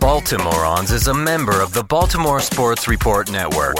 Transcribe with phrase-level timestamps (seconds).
[0.00, 3.76] Baltimoreans is a member of the Baltimore Sports Report Network.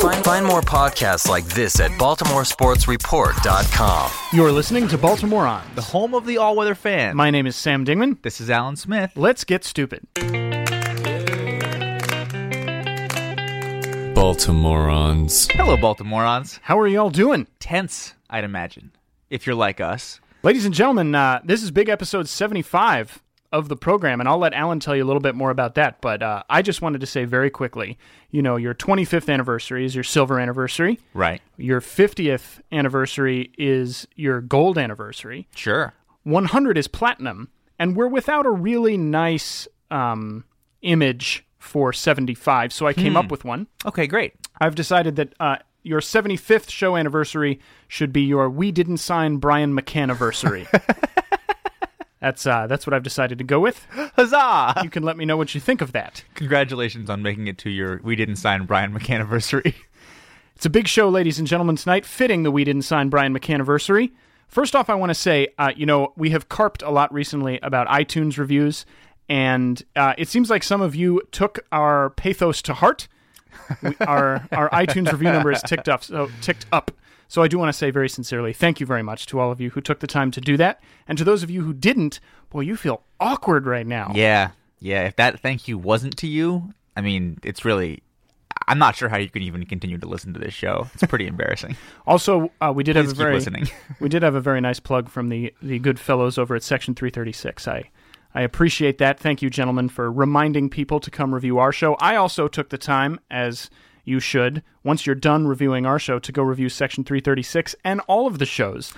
[0.00, 4.10] Find, find more podcasts like this at baltimoresportsreport.com.
[4.32, 5.62] You're listening to Baltimore On.
[5.74, 7.14] the home of the all-weather fan.
[7.16, 8.22] My name is Sam Dingman.
[8.22, 9.12] this is Alan Smith.
[9.16, 10.06] Let's get stupid.
[14.18, 15.52] Baltimoreans.
[15.52, 16.58] Hello, Baltimoreans.
[16.62, 17.46] How are y'all doing?
[17.60, 18.92] Tense, I'd imagine,
[19.30, 20.20] if you're like us.
[20.42, 23.22] Ladies and gentlemen, uh, this is big episode 75
[23.52, 26.00] of the program, and I'll let Alan tell you a little bit more about that.
[26.00, 27.98] But uh, I just wanted to say very quickly
[28.30, 31.40] you know, your 25th anniversary is your silver anniversary, Right.
[31.56, 35.94] your 50th anniversary is your gold anniversary, Sure.
[36.24, 40.44] 100 is platinum, and we're without a really nice um,
[40.82, 43.66] image for 75, so I came up with one.
[43.86, 44.34] Okay, great.
[44.60, 49.74] I've decided that uh, your 75th show anniversary should be your We Didn't Sign Brian
[49.74, 50.66] McCanniversary.
[52.20, 53.86] that's uh, that's what I've decided to go with.
[53.90, 54.80] Huzzah!
[54.82, 56.24] You can let me know what you think of that.
[56.34, 59.74] Congratulations on making it to your We Didn't Sign Brian McCanniversary.
[60.56, 64.10] It's a big show, ladies and gentlemen, tonight, fitting the We Didn't Sign Brian McCanniversary.
[64.48, 67.60] First off, I want to say, uh, you know, we have carped a lot recently
[67.62, 68.84] about iTunes reviews,
[69.28, 73.06] and uh, it seems like some of you took our pathos to heart.
[73.82, 76.90] We, our our iTunes review number is ticked up, so ticked up.
[77.28, 79.60] So I do want to say very sincerely, thank you very much to all of
[79.60, 82.20] you who took the time to do that, and to those of you who didn't.
[82.50, 84.12] Boy, you feel awkward right now.
[84.14, 85.06] yeah, yeah.
[85.06, 88.02] If that thank you wasn't to you, I mean, it's really.
[88.66, 90.88] I'm not sure how you can even continue to listen to this show.
[90.94, 91.76] It's pretty embarrassing.
[92.06, 93.68] Also, uh, we did have a very listening.
[94.00, 96.94] we did have a very nice plug from the the good fellows over at Section
[96.94, 97.68] 336.
[97.68, 97.90] I
[98.34, 99.18] I appreciate that.
[99.20, 101.94] Thank you, gentlemen, for reminding people to come review our show.
[101.96, 103.70] I also took the time, as
[104.08, 108.26] you should, once you're done reviewing our show, to go review Section 336 and all
[108.26, 108.92] of the shows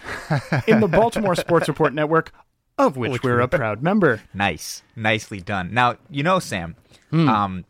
[0.66, 2.32] in the Baltimore Sports Report Network,
[2.78, 4.22] of which, we're a proud member.
[4.32, 5.74] Nice, nicely done.
[5.74, 6.76] Now you know, Sam.
[7.10, 7.28] Hmm.
[7.28, 7.64] Um,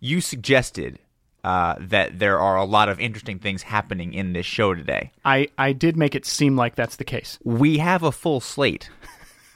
[0.00, 0.98] you suggested
[1.44, 5.12] uh, that there are a lot of interesting things happening in this show today.
[5.24, 7.38] I, I did make it seem like that's the case.
[7.44, 8.90] We have a full slate.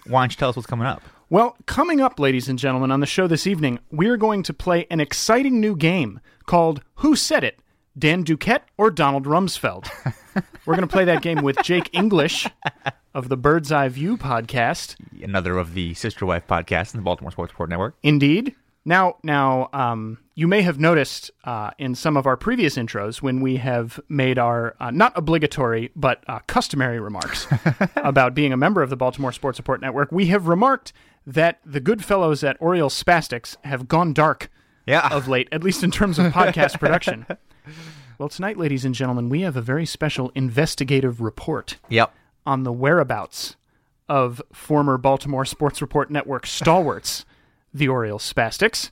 [0.06, 1.02] Why don't you tell us what's coming up?
[1.30, 4.86] Well, coming up, ladies and gentlemen, on the show this evening, we're going to play
[4.90, 7.60] an exciting new game called Who Said It?
[7.98, 9.90] Dan Duquette or Donald Rumsfeld?
[10.64, 12.46] we're going to play that game with Jake English
[13.12, 14.96] of the Bird's Eye View podcast.
[15.22, 17.96] Another of the sister wife podcasts in the Baltimore Sports Report Network.
[18.02, 18.54] Indeed.
[18.86, 23.42] Now, now, um, you may have noticed uh, in some of our previous intros when
[23.42, 27.46] we have made our uh, not obligatory but uh, customary remarks
[27.96, 30.94] about being a member of the Baltimore Sports Report Network, we have remarked
[31.28, 34.50] that the good fellows at Oriole Spastics have gone dark
[34.86, 35.08] Yeah.
[35.12, 37.26] of late, at least in terms of podcast production.
[38.18, 42.12] Well, tonight, ladies and gentlemen, we have a very special investigative report Yep.
[42.46, 43.56] on the whereabouts
[44.08, 47.26] of former Baltimore Sports Report Network stalwarts,
[47.74, 48.90] the Orioles Spastics.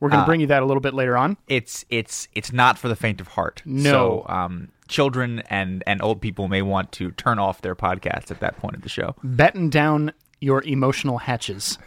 [0.00, 1.38] We're going to bring you that a little bit later on.
[1.48, 3.62] It's it's it's not for the faint of heart.
[3.64, 3.90] No.
[3.90, 8.38] So, um, children and and old people may want to turn off their podcasts at
[8.40, 9.14] that point of the show.
[9.24, 10.12] Batten down
[10.44, 11.78] your emotional hatches.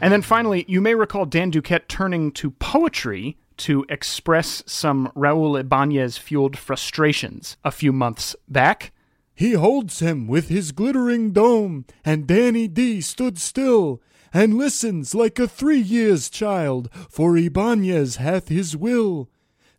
[0.00, 5.60] and then finally, you may recall Dan Duquette turning to poetry to express some Raul
[5.60, 8.92] Ibanez fueled frustrations a few months back.
[9.34, 14.00] He holds him with his glittering dome, and Danny D stood still
[14.32, 19.28] and listens like a three years child, for Ibanez hath his will.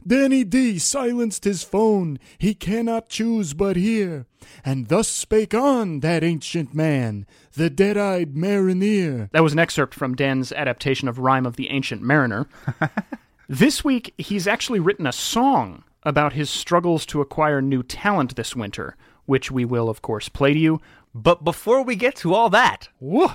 [0.05, 4.25] Danny D silenced his phone, he cannot choose but hear,
[4.65, 9.29] and thus spake on that ancient man, the dead-eyed mariner.
[9.31, 12.47] That was an excerpt from Dan's adaptation of Rime of the Ancient Mariner.
[13.47, 18.55] this week, he's actually written a song about his struggles to acquire new talent this
[18.55, 20.81] winter, which we will, of course, play to you.
[21.15, 23.29] But before we get to all that, Woo!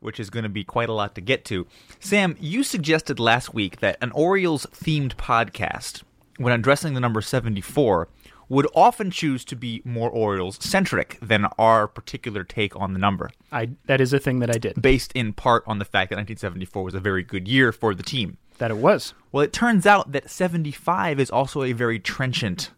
[0.00, 1.66] Which is going to be quite a lot to get to.
[2.00, 6.02] Sam, you suggested last week that an Orioles themed podcast,
[6.36, 8.08] when addressing the number 74,
[8.48, 13.30] would often choose to be more Orioles centric than our particular take on the number,
[13.50, 14.80] I, that is a thing that I did.
[14.80, 18.02] based in part on the fact that 1974 was a very good year for the
[18.02, 18.36] team.
[18.58, 19.14] That it was.
[19.32, 22.70] Well, it turns out that 75 is also a very trenchant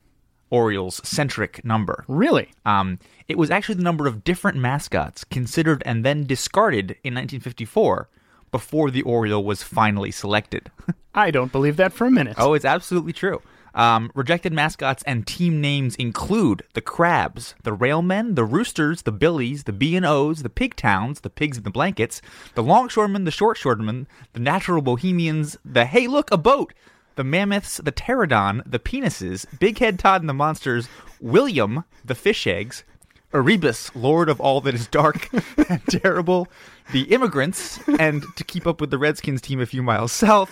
[0.51, 2.05] Orioles centric number.
[2.09, 2.51] Really?
[2.65, 2.99] Um,
[3.29, 8.09] it was actually the number of different mascots considered and then discarded in 1954
[8.51, 10.71] before the Oriole was finally selected.
[11.15, 12.37] I don't believe that for a minute.
[12.39, 13.43] oh, it's absolutely true.
[13.75, 19.65] Um, rejected mascots and team names include the Crabs, the Railmen, the Roosters, the Billies,
[19.65, 22.23] the B and O's, the Pigtowns, the Pigs in the Blankets,
[22.55, 26.73] the Longshoremen, the Shortshoremen, the Natural Bohemians, the Hey Look a Boat,
[27.17, 30.89] the Mammoths, the Pterodon, the Penises, Big Head Todd and the Monsters,
[31.21, 32.85] William, the Fish Eggs,
[33.33, 35.29] Erebus, lord of all that is dark
[35.69, 36.49] and terrible,
[36.93, 40.51] the immigrants, and to keep up with the Redskins team a few miles south.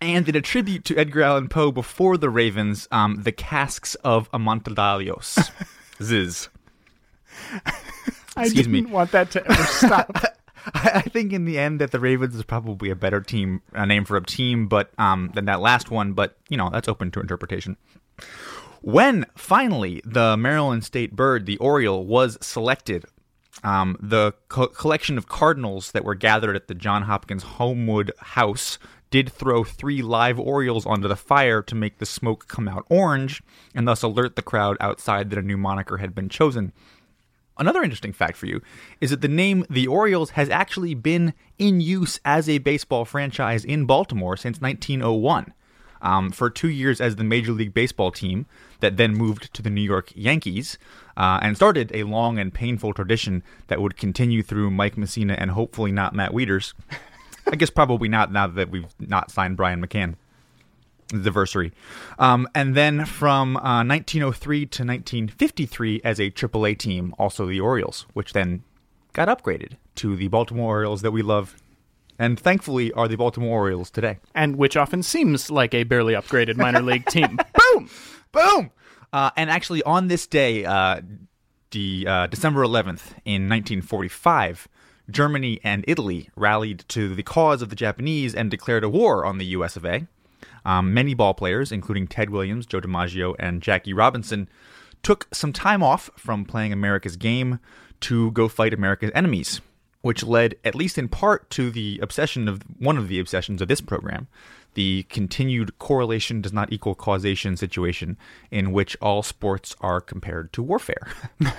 [0.00, 4.28] And in a tribute to Edgar Allan Poe before the Ravens, um, the casks of
[4.32, 5.20] Amontillado.
[6.02, 6.48] Ziz.
[8.36, 8.82] I didn't me.
[8.82, 10.24] want that to ever stop.
[10.74, 13.86] I, I think in the end that the Ravens is probably a better team, a
[13.86, 16.12] name for a team, but um, than that last one.
[16.12, 17.76] But you know that's open to interpretation.
[18.80, 23.04] When finally the Maryland State bird, the Oriole, was selected,
[23.62, 28.78] um, the co- collection of cardinals that were gathered at the John Hopkins Homewood House
[29.10, 33.42] did throw three live Orioles onto the fire to make the smoke come out orange,
[33.74, 36.72] and thus alert the crowd outside that a new moniker had been chosen.
[37.56, 38.60] Another interesting fact for you
[39.00, 43.64] is that the name the Orioles has actually been in use as a baseball franchise
[43.64, 45.52] in Baltimore since 1901.
[46.02, 48.44] Um, for two years as the Major League Baseball team
[48.80, 50.76] that then moved to the New York Yankees
[51.16, 55.52] uh, and started a long and painful tradition that would continue through Mike Mussina and
[55.52, 56.74] hopefully not Matt Wieters.
[57.50, 60.16] I guess probably not now that we've not signed Brian McCann
[61.08, 61.72] the anniversary.
[62.18, 68.06] Um, and then from uh, 1903 to 1953 as a AAA team, also the Orioles,
[68.12, 68.62] which then
[69.12, 71.56] got upgraded to the Baltimore Orioles that we love
[72.18, 74.18] and thankfully are the Baltimore Orioles today.
[74.34, 77.38] and which often seems like a barely upgraded minor league team.
[77.54, 77.90] Boom!
[78.32, 78.70] Boom!
[79.12, 81.00] Uh, and actually, on this day, uh,
[81.70, 84.68] the uh, December 11th in 1945,
[85.10, 89.38] Germany and Italy rallied to the cause of the Japanese and declared a war on
[89.38, 89.76] the U.S.
[89.76, 90.06] of A.
[90.64, 94.48] Um, many ball players, including Ted Williams, Joe DiMaggio, and Jackie Robinson,
[95.02, 97.58] took some time off from playing America's game
[98.00, 99.60] to go fight America's enemies,
[100.02, 103.68] which led, at least in part, to the obsession of one of the obsessions of
[103.68, 104.28] this program,
[104.74, 108.16] the continued correlation does not equal causation situation
[108.50, 111.08] in which all sports are compared to warfare.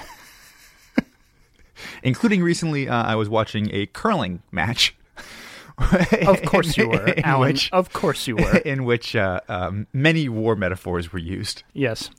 [2.03, 4.95] Including recently, uh, I was watching a curling match.
[6.27, 7.49] Of course you were, Alan.
[7.49, 8.57] which- of course you were.
[8.65, 11.63] in which uh, um, many war metaphors were used.
[11.73, 12.09] Yes.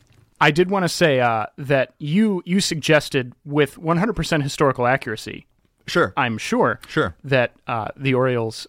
[0.41, 5.47] I did want to say uh, that you you suggested with 100% historical accuracy,
[5.87, 6.13] Sure.
[6.17, 7.15] I'm sure, Sure.
[7.25, 8.67] that uh, the Orioles,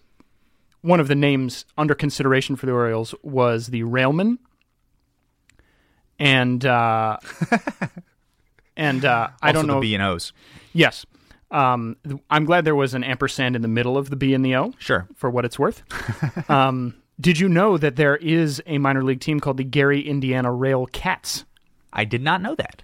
[0.80, 4.38] one of the names under consideration for the Orioles was the Railman,
[6.18, 7.18] and uh,
[8.76, 9.80] and uh, I don't know.
[9.80, 10.32] B and O's.
[10.72, 11.04] yes,
[11.50, 11.96] um,
[12.30, 14.72] I'm glad there was an ampersand in the middle of the B and the O.
[14.78, 15.06] Sure.
[15.16, 15.82] for what it's worth.
[16.50, 20.52] um, did you know that there is a minor league team called the Gary, Indiana
[20.52, 21.44] Rail Cats?
[21.92, 22.82] I did not know that.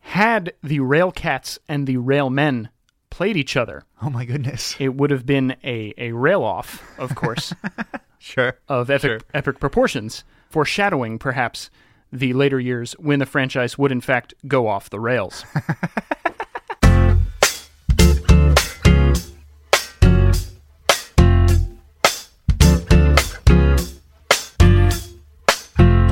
[0.00, 2.68] Had the Rail Cats and the Railmen
[3.10, 4.74] played each other, Oh my goodness.
[4.78, 7.52] it would have been a, a rail off, of course,
[8.18, 8.54] Sure.
[8.68, 9.20] of epic, Sure.
[9.34, 11.68] epic proportions, foreshadowing perhaps
[12.10, 15.44] the later years when the franchise would in fact go off the rails.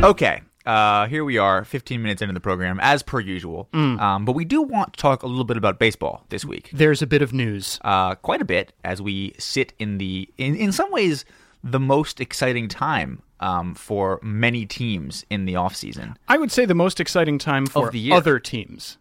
[0.02, 0.40] Okay.
[0.64, 3.68] Uh, here we are, 15 minutes into the program, as per usual.
[3.72, 6.70] Um, but we do want to talk a little bit about baseball this week.
[6.72, 7.78] There's a bit of news.
[7.82, 11.24] Uh, quite a bit as we sit in the, in, in some ways,
[11.62, 16.16] the most exciting time um, for many teams in the offseason.
[16.28, 18.96] I would say the most exciting time for the other teams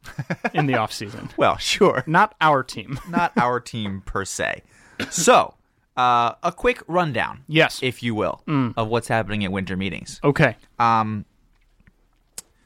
[0.53, 1.29] in the offseason.
[1.37, 2.03] Well, sure.
[2.07, 2.99] Not our team.
[3.09, 4.63] Not our team per se.
[5.09, 5.53] So,
[5.99, 7.79] uh, a quick rundown, Yes.
[7.83, 8.41] if you will,
[8.77, 10.19] of what's happening at winter meetings.
[10.23, 10.55] Okay.
[10.79, 11.25] Um,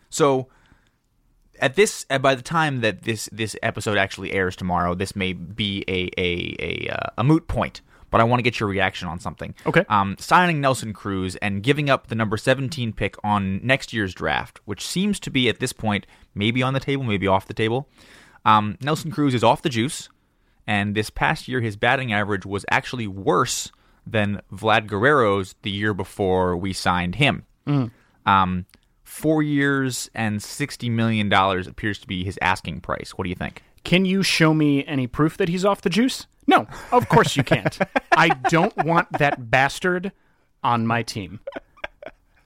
[0.10, 0.48] so
[1.60, 5.84] at this, by the time that this this episode actually airs tomorrow, this may be
[5.88, 7.82] a a a, uh, a moot point.
[8.12, 9.56] But I want to get your reaction on something.
[9.66, 9.84] Okay.
[9.90, 14.60] Um, signing Nelson Cruz and giving up the number 17 pick on next year's draft,
[14.66, 16.06] which seems to be at this point
[16.36, 17.90] maybe on the table, maybe off the table.
[18.46, 20.10] Um, Nelson Cruz is off the juice,
[20.68, 23.72] and this past year his batting average was actually worse
[24.06, 27.46] than Vlad Guerrero's the year before we signed him.
[28.26, 28.66] Um,
[29.04, 33.12] four years and sixty million dollars appears to be his asking price.
[33.12, 33.64] What do you think?
[33.84, 36.26] Can you show me any proof that he's off the juice?
[36.48, 37.78] No, of course you can't.
[38.12, 40.12] I don't want that bastard
[40.64, 41.40] on my team.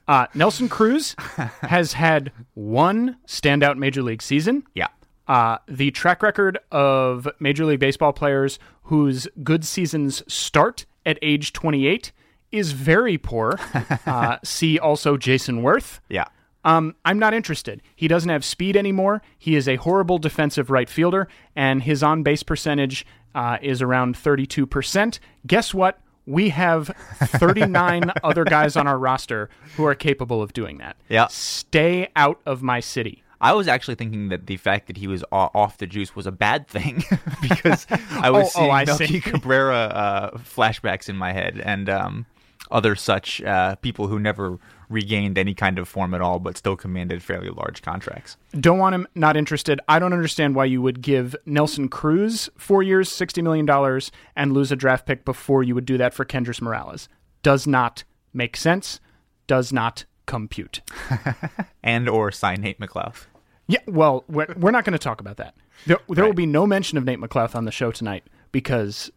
[0.06, 1.14] Uh, Nelson Cruz
[1.62, 4.64] has had one standout major league season.
[4.74, 4.88] Yeah,
[5.28, 11.52] Uh, the track record of Major League Baseball players whose good seasons start at age
[11.52, 12.10] 28
[12.50, 13.58] is very poor.
[14.06, 16.00] uh, see also Jayson Werth.
[16.08, 16.24] yeah,
[16.64, 17.82] Um, I'm not interested.
[17.94, 19.20] He doesn't have speed anymore.
[19.38, 23.04] He is a horrible defensive right fielder, and his on base percentage
[23.34, 25.18] uh, is around 32%.
[25.46, 25.98] Guess what?
[26.24, 26.88] We have
[27.20, 30.96] 39 other guys on our roster who are capable of doing that.
[31.08, 31.26] Yeah.
[31.28, 33.22] Stay out of my city.
[33.40, 36.32] I was actually thinking that the fact that he was off the juice was a
[36.32, 37.04] bad thing
[37.42, 39.20] because I was Oh, oh, seeing I Melky.
[39.20, 42.26] Cabrera uh, flashbacks in my head and um,
[42.70, 46.74] other such uh, people who never regained any kind of form at all, but still
[46.74, 48.36] commanded fairly large contracts.
[48.58, 49.06] Don't want him.
[49.14, 49.80] Not interested.
[49.86, 54.52] I don't understand why you would give Nelson Cruz four years, sixty million dollars, and
[54.52, 57.08] lose a draft pick before you would do that for Kendrys Morales.
[57.42, 58.98] Does not make sense.
[59.46, 60.82] Does not compute.
[61.82, 63.24] And or sign Nate McLouth.
[63.66, 65.54] Yeah, well, we're, we're not going to talk about that.
[65.86, 69.10] There, there will be no mention of Nate McLouth on the show tonight because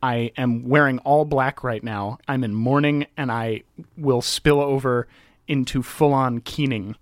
[0.00, 2.18] I am wearing all black right now.
[2.28, 3.62] I'm in mourning, and I
[3.96, 5.08] will spill over
[5.48, 6.94] into full-on keening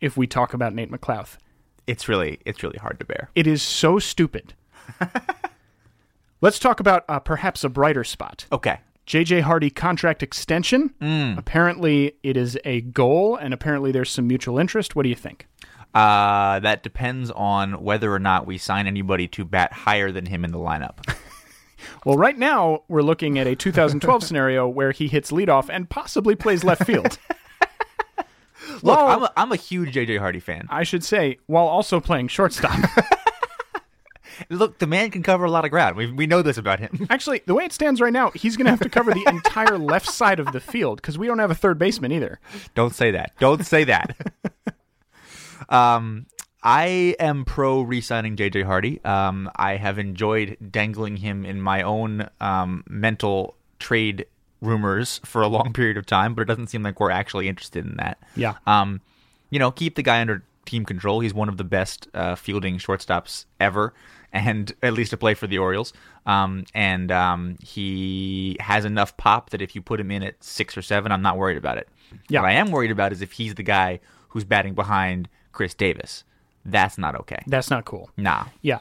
[0.00, 1.38] if we talk about Nate McLouth.
[1.86, 3.30] It's really it's really hard to bear.
[3.34, 4.54] It is so stupid.
[6.40, 8.46] Let's talk about uh, perhaps a brighter spot.
[8.52, 8.80] Okay.
[9.08, 10.94] JJ Hardy contract extension.
[11.38, 14.94] Apparently, it is a goal, and apparently, there's some mutual interest.
[14.94, 15.46] What do you think?
[15.94, 20.44] Uh, that depends on whether or not we sign anybody to bat higher than him
[20.44, 20.98] in the lineup.
[22.04, 26.34] Well, right now we're looking at a 2012 scenario where he hits leadoff and possibly
[26.34, 27.18] plays left field.
[28.82, 30.66] Look, Well- I'm a, I'm a huge JJ Hardy fan.
[30.70, 32.78] I should say, while also playing shortstop.
[34.50, 35.96] Look, the man can cover a lot of ground.
[35.96, 37.06] We we know this about him.
[37.10, 39.78] Actually, the way it stands right now, he's going to have to cover the entire
[39.78, 42.40] left side of the field because we don't have a third baseman either.
[42.74, 43.32] Don't say that.
[43.38, 44.16] Don't say that.
[45.68, 46.26] um,
[46.62, 49.02] I am pro re-signing JJ Hardy.
[49.04, 54.26] Um, I have enjoyed dangling him in my own um, mental trade
[54.60, 57.86] rumors for a long period of time, but it doesn't seem like we're actually interested
[57.86, 58.18] in that.
[58.34, 58.54] Yeah.
[58.66, 59.00] Um,
[59.50, 61.20] you know, keep the guy under team control.
[61.20, 63.94] He's one of the best uh, fielding shortstops ever,
[64.32, 65.92] and at least to play for the Orioles.
[66.26, 70.76] Um, and um, he has enough pop that if you put him in at six
[70.76, 71.88] or seven, I'm not worried about it.
[72.28, 72.40] Yeah.
[72.40, 76.24] What I am worried about is if he's the guy who's batting behind Chris Davis.
[76.64, 77.42] That's not okay.
[77.46, 78.10] That's not cool.
[78.16, 78.44] Nah.
[78.62, 78.78] Yeah.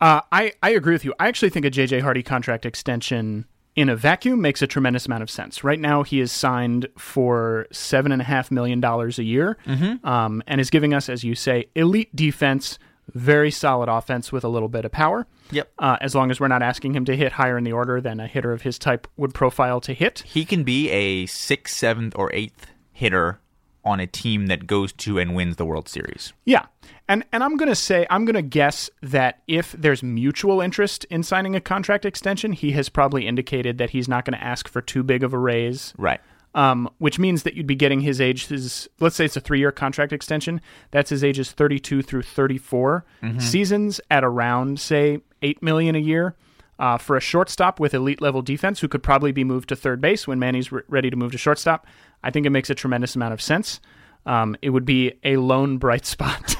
[0.00, 1.14] Uh, I, I agree with you.
[1.18, 5.22] I actually think a JJ Hardy contract extension in a vacuum makes a tremendous amount
[5.22, 5.62] of sense.
[5.62, 9.56] Right now, he is signed for $7.5 million a year
[10.04, 12.78] um, and is giving us, as you say, elite defense,
[13.14, 15.26] very solid offense with a little bit of power.
[15.50, 15.70] Yep.
[15.78, 18.20] Uh, as long as we're not asking him to hit higher in the order than
[18.20, 20.20] a hitter of his type would profile to hit.
[20.26, 23.40] He can be a sixth, seventh, or eighth hitter
[23.84, 26.32] on a team that goes to and wins the World Series.
[26.44, 26.66] Yeah.
[27.08, 31.04] And and I'm going to say I'm going to guess that if there's mutual interest
[31.10, 34.68] in signing a contract extension, he has probably indicated that he's not going to ask
[34.68, 35.92] for too big of a raise.
[35.98, 36.20] Right.
[36.52, 39.70] Um, which means that you'd be getting his age his let's say it's a 3-year
[39.70, 40.60] contract extension.
[40.90, 43.04] That's his ages 32 through 34
[43.38, 46.34] seasons at around say 8 million a year.
[46.80, 50.00] Uh, for a shortstop with elite level defense who could probably be moved to third
[50.00, 51.86] base when Manny's re- ready to move to shortstop,
[52.24, 53.80] I think it makes a tremendous amount of sense.
[54.26, 56.56] Um, it would be a lone bright spot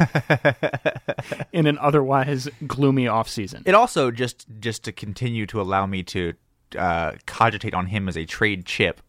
[1.52, 3.62] in an otherwise gloomy offseason.
[3.66, 6.34] It also just just to continue to allow me to
[6.78, 9.00] uh, cogitate on him as a trade chip.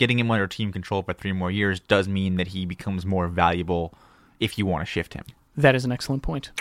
[0.00, 3.28] Getting him under team control for three more years does mean that he becomes more
[3.28, 3.92] valuable
[4.38, 5.26] if you want to shift him.
[5.58, 6.52] That is an excellent point.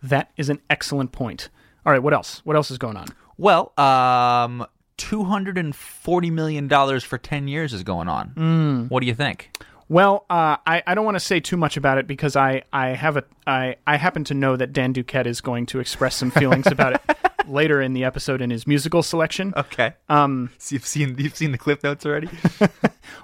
[0.00, 1.48] That is an excellent point.
[1.84, 2.40] All right, what else?
[2.44, 3.08] What else is going on?
[3.36, 4.64] Well, um,
[4.96, 8.86] two hundred and forty million dollars for ten years is going on.
[8.90, 9.50] What do you think?
[9.88, 12.90] Well, uh, I, I don't want to say too much about it because I, I
[12.90, 16.30] have a I, I happen to know that Dan Duquette is going to express some
[16.30, 17.00] feelings about it
[17.48, 19.52] later in the episode in his musical selection.
[19.56, 19.94] Okay.
[20.08, 22.28] Um, so you've seen you've seen the clip notes already.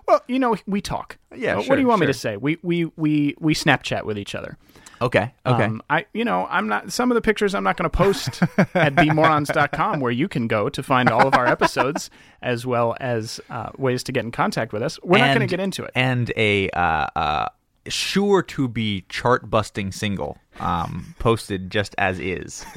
[0.07, 1.17] Well, you know, we talk.
[1.35, 2.37] Yeah, Uh, What do you want me to say?
[2.37, 4.57] We we we we Snapchat with each other.
[5.01, 5.33] okay.
[5.47, 5.65] Okay.
[5.65, 8.43] Um, I you know, I'm not some of the pictures I'm not going to post
[8.75, 12.11] at bmorons.com where you can go to find all of our episodes
[12.43, 14.99] as well as uh, ways to get in contact with us.
[15.03, 15.93] We're not going to get into it.
[15.95, 17.49] And a uh, uh,
[17.89, 22.65] sure to be chart busting single um, posted just as is.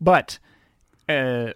[0.00, 0.38] But
[1.08, 1.52] uh,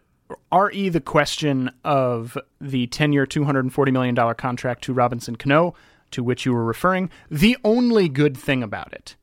[0.52, 5.74] re the question of the 10 year, $240 million contract to Robinson Cano,
[6.10, 9.16] to which you were referring, the only good thing about it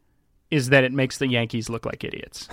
[0.49, 2.47] is that it makes the Yankees look like idiots.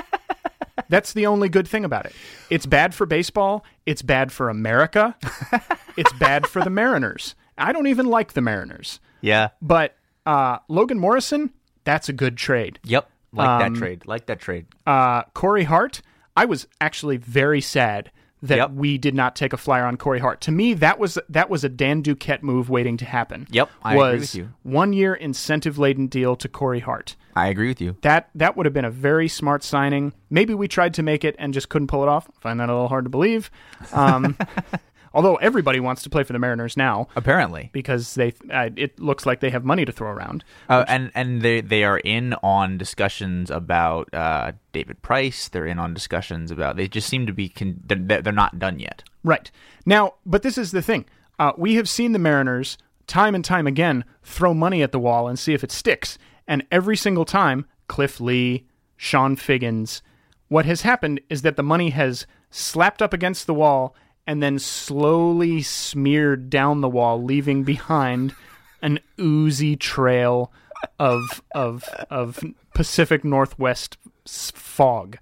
[0.88, 2.14] That's the only good thing about it.
[2.48, 3.64] It's bad for baseball.
[3.84, 5.16] It's bad for America.
[5.96, 7.34] it's bad for the Mariners.
[7.58, 9.00] I don't even like the Mariners.
[9.20, 9.48] Yeah.
[9.60, 11.52] But uh, Logan Morrison,
[11.84, 12.78] that's a good trade.
[12.84, 13.10] Yep.
[13.32, 14.02] Like Um, that trade.
[14.06, 14.66] Like that trade.
[14.86, 16.00] uh, Corey Hart,
[16.36, 18.70] I was actually very sad that Yep.
[18.70, 20.40] we did not take a flyer on Corey Hart.
[20.42, 23.48] To me, that was that was a Dan Duquette move waiting to happen.
[23.50, 24.50] Yep, I agree with you.
[24.62, 27.16] one year incentive laden deal to Corey Hart.
[27.34, 27.96] I agree with you.
[28.02, 30.12] That that would have been a very smart signing.
[30.30, 32.28] Maybe we tried to make it and just couldn't pull it off.
[32.28, 33.50] I find that a little hard to believe.
[33.92, 34.36] Um,
[35.14, 39.24] Although everybody wants to play for the Mariners now Apparently, because they uh, it looks
[39.26, 40.44] like they have money to throw around.
[40.68, 45.48] uh, and and they they are in on discussions about uh, David Price.
[45.48, 46.76] They're in on discussions about.
[46.76, 47.48] They just seem to be.
[47.48, 49.02] Con- they're, they're not done yet.
[49.24, 49.50] Right.
[49.86, 51.06] Now, but this is the thing.
[51.38, 55.28] Uh, we have seen the Mariners time and time again throw money at the wall
[55.28, 56.18] and see if it sticks.
[56.46, 60.02] And every single time, Cliff Lee, Chone Figgins,
[60.48, 63.94] what has happened is that the money has slapped up against the wall
[64.28, 68.34] and then slowly smeared down the wall, leaving behind
[68.82, 70.52] an oozy trail
[70.98, 72.38] of of of
[72.74, 75.16] Pacific Northwest fog.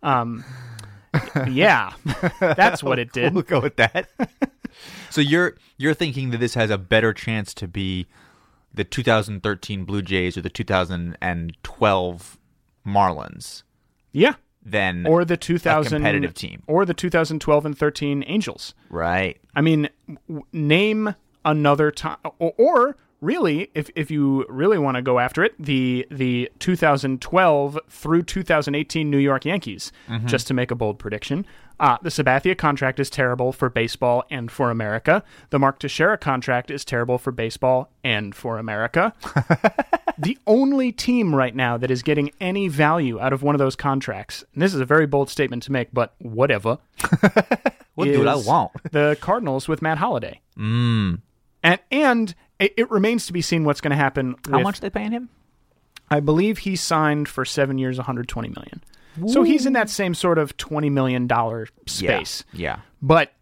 [0.00, 0.44] Um,
[1.48, 1.92] yeah,
[2.38, 3.34] that's what it did.
[3.34, 4.08] We'll go with that.
[5.10, 8.06] so you're you're thinking that this has a better chance to be
[8.72, 12.38] the 2013 Blue Jays or the 2012
[12.86, 13.62] Marlins
[14.12, 14.34] Yeah,
[14.68, 16.62] than or the 2000 competitive team.
[16.66, 18.74] or the 2012 and 13 Angels.
[18.90, 19.38] right.
[19.54, 19.88] I mean,
[20.28, 25.44] w- name another time, or, or really, if if you really want to go after
[25.44, 29.92] it, the the 2012 through 2018 New York Yankees.
[30.08, 30.26] Mm-hmm.
[30.26, 31.46] Just to make a bold prediction,
[31.78, 35.22] uh, the Sabathia contract is terrible for baseball and for America.
[35.50, 39.12] The Mark Teixeira contract is terrible for baseball and for America.
[40.18, 43.76] the only team right now that is getting any value out of one of those
[43.76, 46.78] contracts, and this is a very bold statement to make, but whatever.
[47.96, 48.72] We'll do what I want.
[48.92, 50.42] the Cardinals with Matt Holliday.
[50.58, 51.20] Mm.
[51.62, 54.36] And and it, it remains to be seen what's going to happen.
[54.50, 55.30] How with- much they paying him?
[56.08, 58.84] I believe he signed for seven years, 120 million.
[59.26, 62.44] So he's in that same sort of 20 million dollar space.
[62.52, 62.80] Yeah.
[63.00, 63.32] But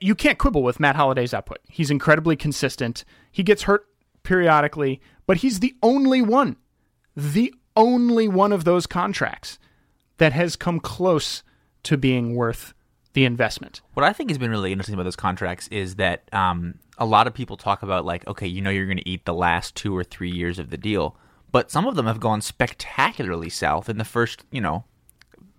[0.00, 1.58] you can't quibble with Matt Holliday's output.
[1.68, 3.04] He's incredibly consistent.
[3.30, 3.86] He gets hurt
[4.22, 6.56] periodically, but he's the only one,
[7.16, 9.58] the only one of those contracts
[10.18, 11.42] that has come close
[11.82, 12.72] to being worth
[13.12, 13.80] the investment.
[13.94, 17.26] What I think has been really interesting about those contracts is that um, a lot
[17.26, 19.96] of people talk about like, okay, you know, you're going to eat the last two
[19.96, 21.16] or three years of the deal,
[21.52, 24.84] but some of them have gone spectacularly south in the first, you know,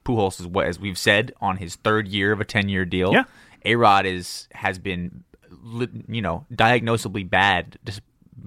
[0.06, 3.12] Pujols is what as we've said on his third year of a ten year deal.
[3.12, 3.24] Yeah.
[3.66, 5.24] A Rod is has been,
[6.08, 7.78] you know, diagnosably bad.
[7.84, 8.02] Just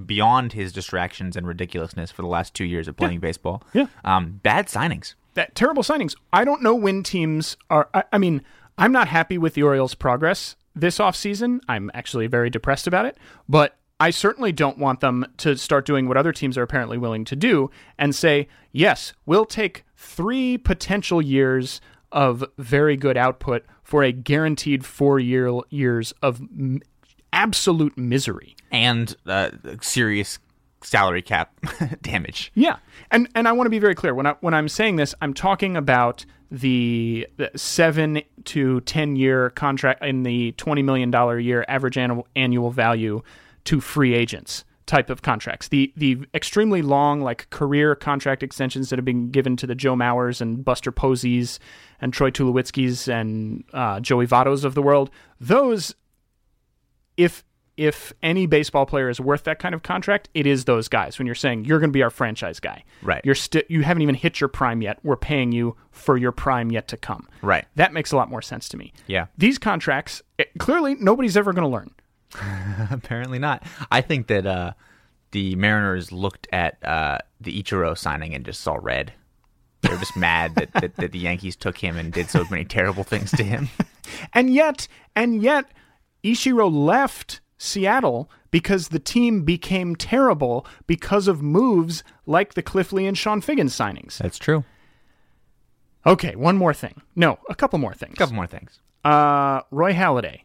[0.07, 3.63] beyond his distractions and ridiculousness for the last two years of playing baseball.
[3.73, 3.87] Yeah.
[4.05, 5.15] Um, bad signings.
[5.35, 6.15] that terrible signings.
[6.33, 7.89] I don't know when teams are.
[7.93, 8.43] I, I mean,
[8.77, 11.59] I'm not happy with the Orioles' progress this offseason.
[11.69, 13.17] I'm actually very depressed about it,
[13.49, 17.25] but I certainly don't want them to start doing what other teams are apparently willing
[17.25, 21.81] to do and say, yes, we'll take three potential years
[22.13, 26.81] of very good output for a guaranteed four year years of m-
[27.33, 28.57] absolute misery.
[28.71, 29.51] and uh,
[29.83, 30.39] serious
[30.83, 31.53] salary cap
[32.03, 32.53] damage.
[32.55, 32.77] Yeah,
[33.11, 35.35] and and I want to be very clear when I when I'm saying this, I'm
[35.35, 41.65] talking about the, the seven to ten year contract in the twenty million dollar year
[41.69, 43.21] average annual annual value
[43.65, 45.69] to free agents type of contracts.
[45.69, 49.95] The the extremely long like career contract extensions that have been given to the Joe
[49.95, 51.61] Mauers and Buster Posies
[52.01, 55.11] and Troy Tulowitzki's and uh, Joey Vottos of the world.
[55.41, 55.95] Those
[57.17, 57.45] if
[57.77, 61.17] if any baseball player is worth that kind of contract, it is those guys.
[61.17, 63.21] When you're saying you're going to be our franchise guy, Right.
[63.25, 64.99] You're still you haven't even hit your prime yet.
[65.05, 67.29] We're paying you for your prime yet to come.
[67.43, 67.67] Right.
[67.77, 68.93] That makes a lot more sense to me.
[69.07, 69.27] Yeah.
[69.37, 71.91] These contracts, it, clearly, nobody's ever going to learn.
[72.91, 73.63] Apparently not.
[73.91, 74.73] I think that uh,
[75.31, 79.13] the Mariners looked at uh, the Ichiro signing and just saw red.
[79.83, 83.05] They're just mad that, that, that the Yankees took him and did so many terrible
[83.05, 83.69] things to him.
[84.33, 85.67] And yet, and yet,
[86.25, 93.07] Ichiro left Seattle because the team became terrible because of moves like the Cliff Lee
[93.07, 94.17] and Chone Figgins signings.
[94.17, 94.65] That's true.
[96.07, 97.03] Okay, one more thing.
[97.15, 98.15] No, a couple more things.
[98.15, 98.81] A couple more things.
[99.05, 100.41] Uh, Roy Halladay,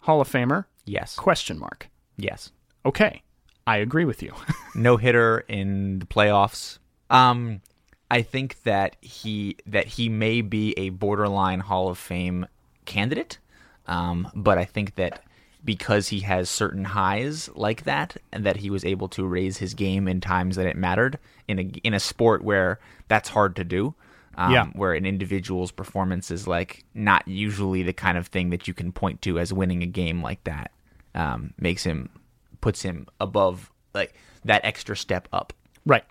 [0.00, 0.64] Hall of Famer?
[0.84, 1.16] Yes.
[1.16, 1.88] Question mark.
[2.16, 2.52] Yes.
[2.86, 3.22] Okay,
[3.66, 4.34] I agree with you.
[4.74, 6.78] no hitter in the playoffs.
[7.10, 7.60] Um,
[8.10, 12.46] I think that he that he may be a borderline Hall of Fame
[12.84, 13.38] candidate,
[13.86, 15.22] um, but I think that
[15.64, 19.72] because he has certain highs like that, and that he was able to raise his
[19.72, 21.18] game in times that it mattered
[21.48, 23.94] in a in a sport where that's hard to do.
[24.36, 24.66] Um, Yeah.
[24.74, 28.92] where an individual's performance is like not usually the kind of thing that you can
[28.92, 30.70] point to as winning a game like that.
[31.14, 32.08] Um, makes him
[32.60, 35.52] puts him above like that extra step up.
[35.86, 36.04] Right.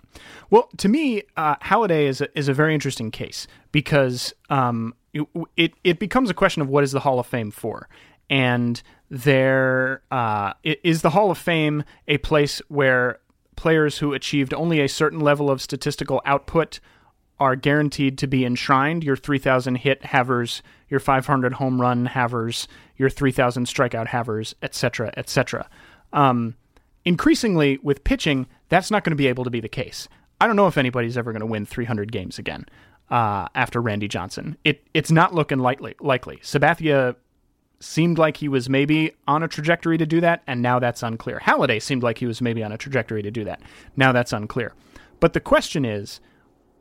[0.50, 5.26] Well, to me, uh, Halladay is a, is a very interesting case because um, it,
[5.56, 7.88] it it becomes a question of what is the Hall of Fame for,
[8.30, 13.18] and there uh, is the Hall of Fame a place where
[13.56, 16.80] players who achieved only a certain level of statistical output
[17.40, 19.04] are guaranteed to be enshrined.
[19.04, 25.68] Your 3,000 hit havers, your 500 home run havers, your 3,000 strikeout havers, etc., etc.
[26.12, 26.54] Um,
[27.04, 30.08] increasingly, with pitching, that's not going to be able to be the case.
[30.40, 32.66] I don't know if anybody's ever going to win 300 games again
[33.10, 34.56] uh, after Randy Johnson.
[34.64, 35.94] It it's not looking likely.
[36.00, 37.16] Likely, Sabathia
[37.80, 41.40] seemed like he was maybe on a trajectory to do that, and now that's unclear.
[41.40, 43.60] Halladay seemed like he was maybe on a trajectory to do that.
[43.96, 44.74] Now that's unclear.
[45.20, 46.20] But the question is,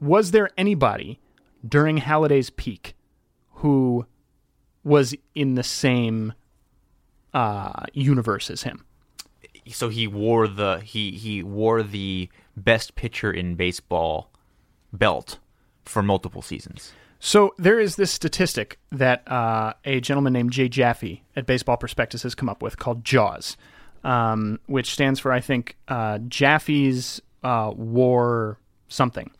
[0.03, 1.19] was there anybody
[1.67, 2.95] during Halladay's peak
[3.55, 4.05] who
[4.83, 6.33] was in the same
[7.33, 8.85] uh, universe as him?
[9.71, 14.29] So he wore the he he wore the best pitcher in baseball
[14.91, 15.39] belt
[15.85, 16.91] for multiple seasons.
[17.19, 22.23] So there is this statistic that uh, a gentleman named Jay Jaffe at Baseball Prospectus
[22.23, 23.55] has come up with called JAWS,
[24.03, 29.31] um, which stands for I think uh, Jaffe's uh, War something.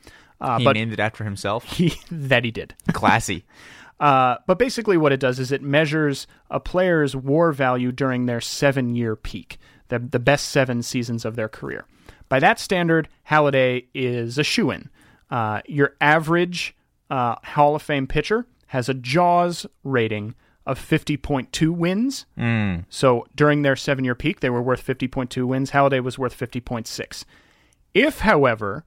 [0.42, 1.64] Uh, He but named it after himself.
[1.78, 2.76] he, that he did.
[2.94, 3.46] Classy.
[4.00, 8.42] Uh, but basically, what it does is it measures a player's WAR value during their
[8.42, 11.86] seven-year peak, the the best seven seasons of their career.
[12.28, 14.90] By that standard, Halladay is a shoe-in.
[15.30, 16.76] Uh, your average
[17.10, 22.26] uh, Hall of Fame pitcher has a JAWS rating of 50.2 wins.
[22.90, 25.72] So during their seven-year peak, they were worth 50.2 wins.
[25.72, 27.24] Halladay was worth 50.6.
[27.94, 28.84] If, however,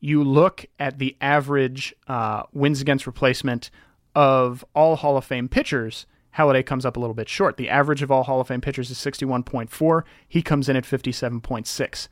[0.00, 3.70] you look at the average uh, wins against replacement
[4.14, 7.56] of all Hall of Fame pitchers, Halladay comes up a little bit short.
[7.56, 10.02] The average of all Hall of Fame pitchers is 61.4.
[10.28, 12.08] He comes in at 57.6.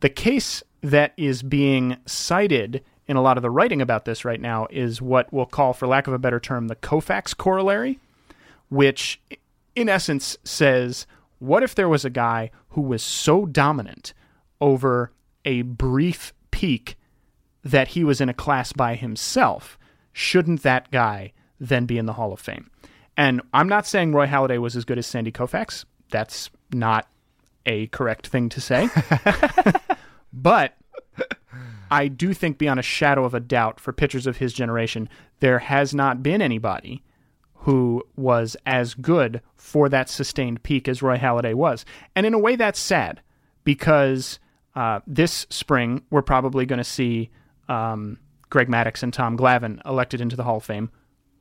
[0.00, 4.40] The case that is being cited in a lot of the writing about this right
[4.40, 7.98] now is what we'll call, for lack of a better term, the Koufax corollary,
[8.68, 9.20] which
[9.74, 11.06] in essence says
[11.38, 14.12] what if there was a guy who was so dominant
[14.60, 15.12] over
[15.44, 16.96] a brief peak
[17.64, 19.78] that he was in a class by himself,
[20.12, 22.70] shouldn't that guy then be in the Hall of Fame?
[23.16, 25.84] And I'm not saying Roy Halladay was as good as Sandy Koufax.
[26.10, 27.08] That's not
[27.66, 28.88] a correct thing to say.
[30.32, 30.76] but
[31.90, 35.08] I do think beyond a shadow of a doubt for pitchers of his generation,
[35.40, 37.02] there has not been anybody
[37.54, 41.84] who was as good for that sustained peak as Roy Halladay was.
[42.14, 43.20] And in a way, that's sad
[43.64, 44.38] because
[44.76, 47.30] uh, this spring we're probably going to see
[47.68, 48.18] um,
[48.50, 50.90] Greg Maddux and Tom Glavine elected into the Hall of Fame,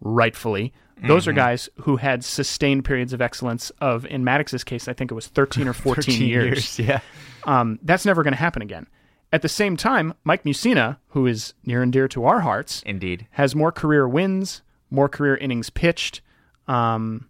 [0.02, 0.74] rightfully.
[1.06, 5.12] Those are guys who had sustained periods of excellence of, in Maddux's case, I think
[5.12, 6.80] it was 13 or 14, years.
[6.80, 7.02] Yeah.
[7.44, 8.88] Um, that's never going to happen again.
[9.32, 13.28] At the same time, Mike Mussina, who is near and dear to our hearts, Indeed.
[13.32, 16.22] has more career wins, more career innings pitched.
[16.68, 17.30] Um,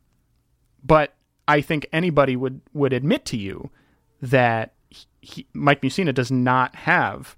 [0.84, 1.16] but
[1.48, 3.70] I think anybody would, would admit to you
[4.22, 4.74] that
[5.20, 7.36] he, Mike Mussina does not have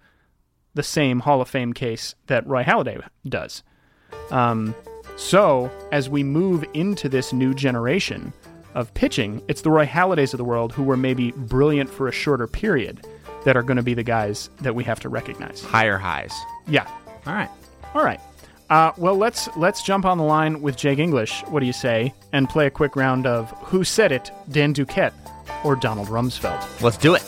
[0.74, 3.64] the same Hall of Fame case that Roy Halladay does.
[4.32, 4.76] Um,
[5.18, 8.34] so as we move into this new generation
[8.76, 12.12] of pitching, it's the Roy Halladays of the world who were maybe brilliant for a
[12.12, 13.06] shorter period
[13.44, 15.62] that are going to be the guys that we have to recognize.
[15.64, 16.34] Higher highs.
[16.68, 16.88] Yeah.
[17.26, 17.50] All right.
[17.94, 18.20] All right.
[18.70, 21.42] Uh, well, let's let's jump on the line with Jake English.
[21.48, 22.14] What do you say?
[22.34, 25.14] And play a quick round of Who Said It, Dan Duquette
[25.64, 26.82] or Donald Rumsfeld.
[26.82, 27.24] Let's do it.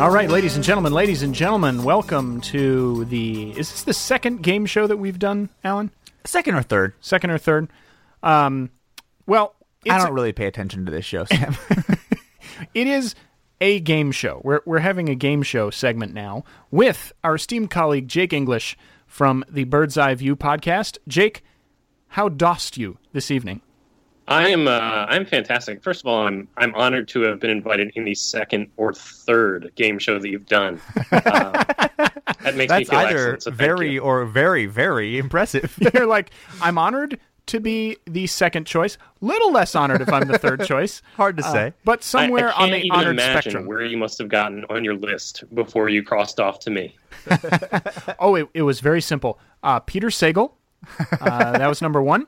[0.00, 3.50] All right, ladies and gentlemen, ladies and gentlemen, welcome to the.
[3.50, 5.90] Is this the second game show that we've done, Alan?
[6.24, 6.94] Second or third.
[7.00, 7.68] Second or third?
[8.22, 8.70] Um,
[9.26, 9.56] well,
[9.90, 11.56] I don't really pay attention to this show, Sam.
[12.74, 13.16] it is
[13.60, 14.40] a game show.
[14.44, 19.44] We're we're having a game show segment now with our esteemed colleague Jake English from
[19.48, 20.98] the Bird's Eye View podcast.
[21.08, 21.42] Jake,
[22.08, 23.62] how dost you this evening?
[24.28, 25.82] I am uh, I'm fantastic.
[25.82, 29.72] First of all, I'm I'm honored to have been invited in the second or third
[29.74, 30.80] game show that you've done.
[31.10, 31.64] Uh,
[32.42, 33.42] that makes me That's feel either excellent.
[33.42, 34.00] So very you.
[34.00, 35.74] or very, very impressive.
[35.92, 38.98] They're like, I'm honored to be the second choice.
[39.20, 41.02] Little less honored if I'm the third choice.
[41.16, 41.72] Hard to say.
[41.84, 43.66] But somewhere I, on can't the even honored imagine spectrum.
[43.66, 46.94] where you must have gotten on your list before you crossed off to me.
[48.20, 49.38] Oh, it, it was very simple.
[49.62, 50.52] Uh, Peter Sagal,
[51.20, 52.26] uh, that was number one.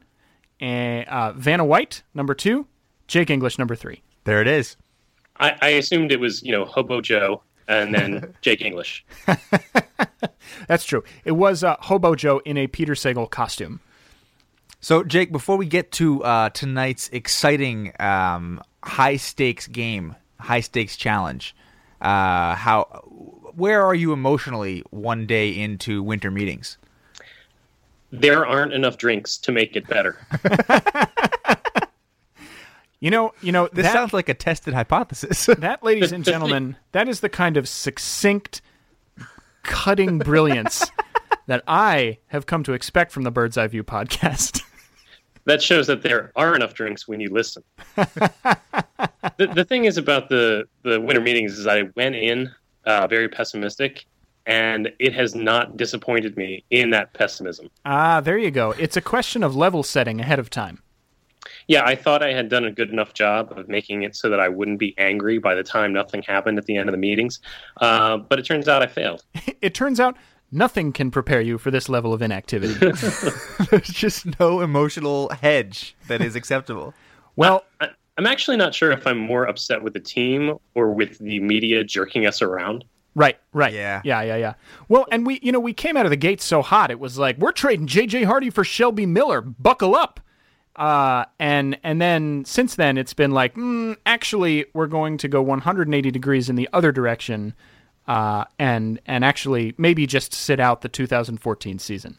[0.60, 2.66] And uh, Vanna White, number two.
[3.06, 4.02] Jake English, number three.
[4.24, 4.76] There it is.
[5.38, 9.04] I, I assumed it was you know Hobo Joe and then Jake English.
[10.68, 11.02] That's true.
[11.24, 13.80] It was uh, Hobo Joe in a Peter Sagal costume.
[14.80, 20.96] So, Jake, before we get to uh, tonight's exciting um, high stakes game, high stakes
[20.96, 21.54] challenge,
[22.00, 22.84] uh, how
[23.54, 26.78] where are you emotionally one day into winter meetings?
[28.10, 30.18] There aren't enough drinks to make it better.
[33.00, 35.46] You know, you know This that, sounds like a tested hypothesis.
[35.58, 38.60] that, ladies and gentlemen, that is the kind of succinct,
[39.62, 40.90] cutting brilliance
[41.46, 44.62] that I have come to expect from the Bird's Eye View podcast.
[45.46, 47.62] that shows that there are enough drinks when you listen.
[47.96, 52.50] the, the thing is about the the winter meetings is I went in
[52.84, 54.04] uh, very pessimistic,
[54.46, 57.70] and it has not disappointed me in that pessimism.
[57.84, 58.72] ah, there you go.
[58.72, 60.82] It's a question of level setting ahead of time.
[61.66, 64.40] Yeah, I thought I had done a good enough job of making it so that
[64.40, 67.40] I wouldn't be angry by the time nothing happened at the end of the meetings,
[67.80, 69.24] uh, but it turns out I failed.
[69.60, 70.16] It turns out
[70.50, 72.72] nothing can prepare you for this level of inactivity.
[73.70, 76.94] There's just no emotional hedge that is acceptable.
[77.36, 81.18] well, I, I'm actually not sure if I'm more upset with the team or with
[81.18, 82.84] the media jerking us around.
[83.14, 83.72] Right, right.
[83.72, 84.00] Yeah.
[84.04, 84.54] Yeah, yeah, yeah.
[84.88, 86.90] Well, and we, you know, we came out of the gate so hot.
[86.90, 89.40] It was like, we're trading JJ Hardy for Shelby Miller.
[89.40, 90.20] Buckle up.
[90.76, 95.42] Uh, and and then since then it's been like, mm, actually, we're going to go
[95.42, 97.54] 180 degrees in the other direction,
[98.06, 102.18] uh, and and actually maybe just sit out the 2014 season.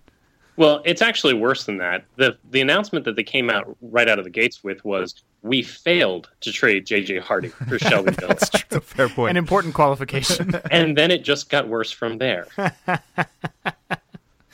[0.61, 2.05] Well, it's actually worse than that.
[2.17, 5.63] The the announcement that they came out right out of the gates with was we
[5.63, 8.35] failed to trade JJ Hardy for Shelby Miller.
[8.35, 9.31] Fair point.
[9.31, 10.53] An important qualification.
[10.71, 12.45] and then it just got worse from there.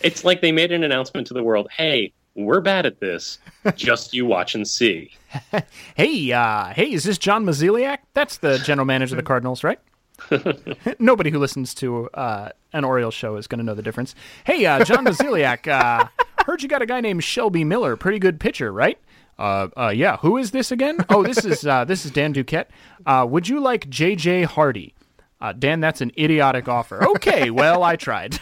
[0.01, 3.39] it's like they made an announcement to the world, "Hey, we're bad at this.
[3.75, 5.11] Just you watch and see."
[5.97, 7.97] hey, uh, hey, is this John Mozeliak?
[8.13, 9.81] That's the general manager of the Cardinals, right?
[10.99, 14.15] Nobody who listens to uh, an Orioles show is going to know the difference.
[14.45, 16.07] Hey, uh, John Mozeliak, uh,
[16.45, 18.97] heard you got a guy named Shelby Miller, pretty good pitcher, right?
[19.39, 20.17] Uh, uh, yeah.
[20.17, 20.97] Who is this again?
[21.09, 22.67] Oh, this is uh, this is Dan Duquette.
[23.05, 24.43] Uh, would you like J.J.
[24.43, 24.95] Hardy?
[25.39, 27.03] Uh, Dan, that's an idiotic offer.
[27.09, 28.39] Okay, well, I tried.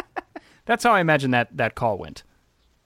[0.64, 2.22] that's how I imagine that that call went.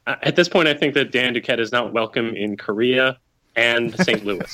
[0.06, 3.18] Uh, At this point, I think that Dan Duquette is not welcome in Korea
[3.54, 4.24] and St.
[4.24, 4.52] Louis.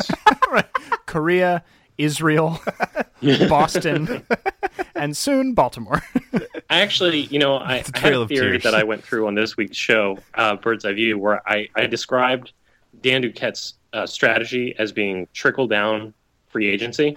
[1.06, 1.62] Korea,
[1.98, 2.60] Israel,
[3.48, 4.24] Boston,
[4.94, 6.02] and soon Baltimore.
[6.70, 9.56] I actually, you know, I, I had a theory that I went through on this
[9.56, 12.52] week's show, uh, Bird's Eye View, where I, I described
[13.00, 16.14] Dan Duquette's uh, strategy as being trickle down
[16.48, 17.16] free agency,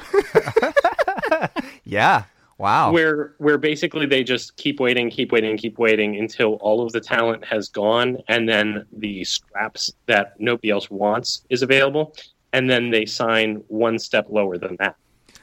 [1.84, 2.24] yeah.
[2.60, 2.92] Wow.
[2.92, 7.00] where where basically they just keep waiting, keep waiting, keep waiting until all of the
[7.00, 12.16] talent has gone, and then the scraps that nobody else wants is available,
[12.54, 14.96] and then they sign one step lower than that.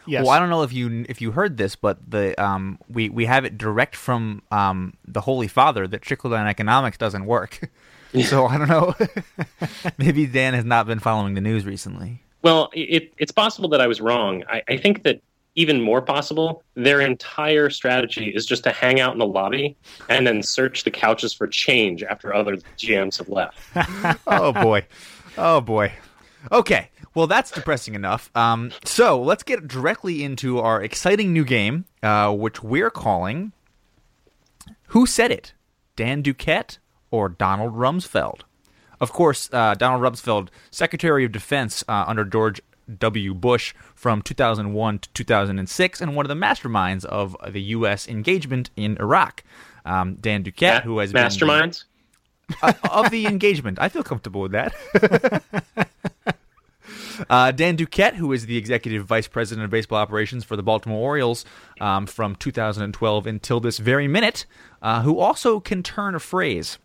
[0.07, 0.25] yes.
[0.25, 3.27] Well, I don't know if you if you heard this, but the um we we
[3.27, 7.71] have it direct from um the Holy Father that trickle down economics doesn't work.
[8.25, 8.95] so I don't know.
[9.99, 12.23] Maybe Dan has not been following the news recently.
[12.43, 14.45] Well, it, it's possible that I was wrong.
[14.49, 15.23] I, I think that
[15.55, 19.77] even more possible, their entire strategy is just to hang out in the lobby
[20.09, 23.59] and then search the couches for change after other GMs have left.
[24.27, 24.85] oh boy,
[25.39, 25.93] oh boy.
[26.53, 28.31] Okay, well that's depressing enough.
[28.37, 33.53] Um, so let's get directly into our exciting new game, uh, which we're calling
[34.89, 35.53] "Who Said It?"
[35.97, 36.79] Dan Duquette
[37.11, 38.41] or Donald Rumsfeld?
[39.01, 42.61] Of course, uh, Donald Rumsfeld, Secretary of Defense uh, under George
[42.99, 43.33] W.
[43.35, 48.07] Bush from 2001 to 2006, and one of the masterminds of the U.S.
[48.09, 49.43] engagement in Iraq.
[49.87, 51.85] Um, Dan Duquette, who has the- Masterminds?
[52.63, 53.79] uh, of the engagement.
[53.81, 54.75] I feel comfortable with that.
[57.31, 61.01] uh, Dan Duquette, who is the executive vice president of baseball operations for the Baltimore
[61.01, 61.45] Orioles
[61.81, 64.47] um, from 2012 until this very minute,
[64.83, 66.79] uh, who also can turn a phrase.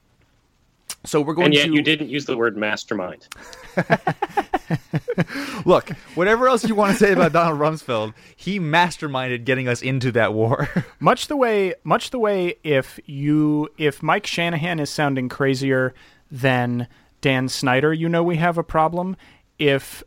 [1.06, 3.28] So we're going And yet to you didn't use the word mastermind.
[5.66, 5.90] look.
[6.16, 10.34] Whatever else you want to say about Donald Rumsfeld, he masterminded getting us into that
[10.34, 10.68] war.
[11.00, 15.94] much the way much the way if you if Mike Shanahan is sounding crazier
[16.30, 16.88] than
[17.22, 19.16] Dan Snyder, you know we have a problem.
[19.58, 20.04] If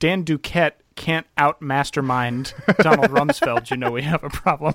[0.00, 4.74] Dan Duquette can't out mastermind Donald Rumsfeld, you know we have a problem.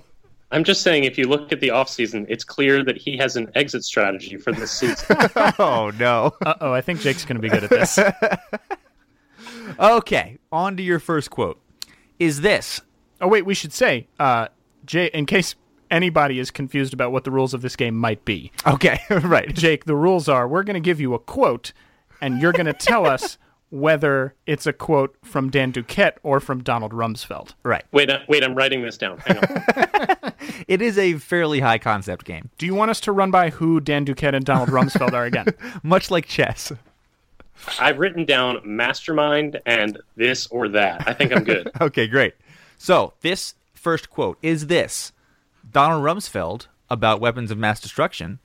[0.52, 3.52] I'm just saying, if you look at the offseason, it's clear that he has an
[3.56, 5.18] exit strategy for this season.
[5.60, 6.32] oh no.
[6.46, 8.00] Uh oh, I think Jake's going to be good at this.
[9.80, 11.60] Okay, on to your first quote.
[12.20, 12.82] Is this
[13.20, 14.50] Oh wait, we should say, uh,
[14.86, 15.56] Jay, in case
[15.90, 18.52] anybody is confused about what the rules of this game might be.
[18.68, 19.00] okay?
[19.10, 19.54] right.
[19.54, 21.74] Jake, the rules are we're going to give you a quote,
[22.22, 23.38] and you're going to tell us
[23.76, 27.54] whether it's a quote from Dan Duquette or from Donald Rumsfeld.
[27.64, 27.84] Right.
[27.92, 29.18] wait, uh, wait, I'm writing this down.
[29.20, 30.34] Hang on.
[30.68, 33.80] It is a fairly high concept game, Do you want us to run by who
[33.80, 35.48] Dan Duquette and Donald Rumsfeld are again?
[35.84, 36.72] much like chess.
[37.80, 41.08] I've written down mastermind and this or that.
[41.08, 41.70] I think I'm good.
[41.82, 42.36] Okay, great.
[42.78, 45.12] So, this first quote is this
[45.72, 48.40] Donald Rumsfeld about weapons of mass destruction,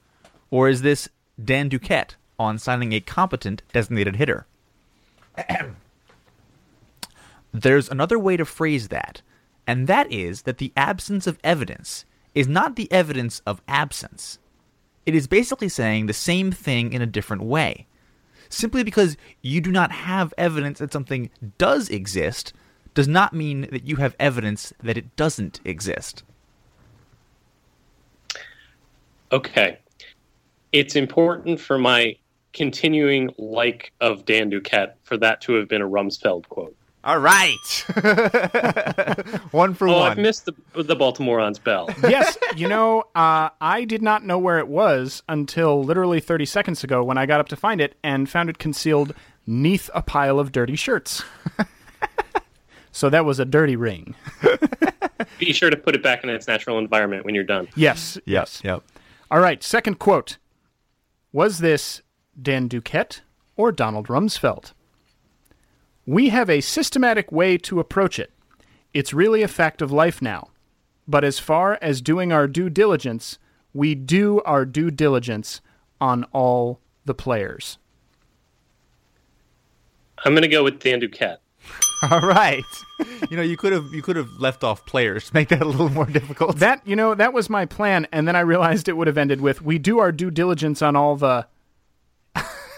[0.50, 1.08] or is this
[1.42, 4.46] Dan Duquette on signing a competent designated hitter.
[7.52, 9.22] There's another way to phrase that,
[9.66, 14.38] and that is that the absence of evidence is not the evidence of absence.
[15.04, 17.86] It is basically saying the same thing in a different way.
[18.48, 22.52] Simply because you do not have evidence that something does exist
[22.94, 26.24] does not mean that you have evidence that it doesn't exist.
[29.32, 29.78] Okay.
[30.72, 32.16] It's important for my
[32.52, 36.76] continuing like of Dan Duquette for that to have been a Rumsfeld quote.
[37.02, 37.56] All right.
[39.52, 40.10] one for Oh, one.
[40.12, 41.88] I've missed the the Baltimorons bell.
[42.02, 46.84] yes, you know, uh, I did not know where it was until literally 30 seconds
[46.84, 49.14] ago when I got up to find it and found it concealed
[49.46, 51.22] neath a pile of dirty shirts.
[52.92, 54.14] so that was a dirty ring.
[55.38, 57.68] Be sure to put it back in its natural environment when you're done.
[57.74, 58.18] Yes.
[58.26, 58.60] yes.
[58.62, 58.82] Yep.
[59.30, 60.36] All right, second quote.
[61.32, 62.02] Was this
[62.40, 63.20] Dan Duquette
[63.56, 64.72] or Donald Rumsfeld?
[66.06, 68.32] We have a systematic way to approach it.
[68.92, 70.48] It's really a fact of life now.
[71.06, 73.38] But as far as doing our due diligence,
[73.72, 75.60] we do our due diligence
[76.00, 77.78] on all the players.
[80.24, 81.38] I'm going to go with Dan Duquette.
[82.10, 82.64] All right.
[83.30, 85.66] you know, you could have you could have left off players to make that a
[85.66, 86.56] little more difficult.
[86.56, 89.40] That, you know, that was my plan, and then I realized it would have ended
[89.40, 91.46] with we do our due diligence on all the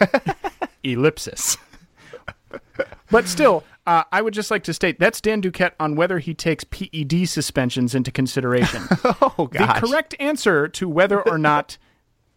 [0.83, 1.57] ellipsis.
[3.11, 6.35] but still, uh, I would just like to state that's Dan Duquette on whether he
[6.35, 8.83] takes PED suspensions into consideration.
[9.05, 9.81] oh gosh.
[9.81, 11.79] The correct answer to whether or not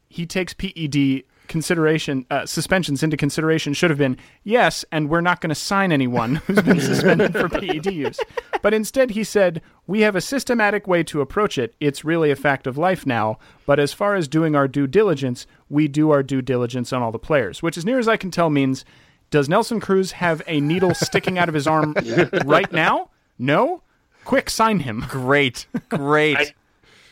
[0.10, 5.42] he takes PED consideration uh, suspensions into consideration should have been yes, and we're not
[5.42, 8.20] going to sign anyone who's been suspended for PED use.
[8.62, 11.76] But instead, he said we have a systematic way to approach it.
[11.80, 13.38] It's really a fact of life now.
[13.66, 17.12] But as far as doing our due diligence, we do our due diligence on all
[17.12, 18.86] the players, which, as near as I can tell, means
[19.30, 21.96] does Nelson Cruz have a needle sticking out of his arm
[22.46, 23.10] right now?
[23.38, 23.82] No.
[24.24, 25.06] Quick, sign him.
[25.08, 25.68] Great.
[25.90, 26.38] Great.
[26.38, 26.54] I,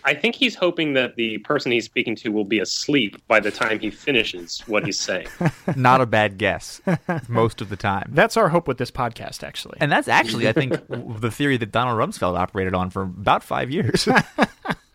[0.05, 3.51] I think he's hoping that the person he's speaking to will be asleep by the
[3.51, 5.27] time he finishes what he's saying.
[5.75, 6.81] Not a bad guess
[7.27, 8.11] most of the time.
[8.13, 9.77] That's our hope with this podcast, actually.
[9.79, 13.71] And that's actually, I think, the theory that Donald Rumsfeld operated on for about five
[13.71, 14.07] years.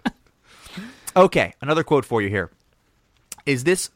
[1.17, 2.51] okay, another quote for you here.
[3.47, 3.91] Is this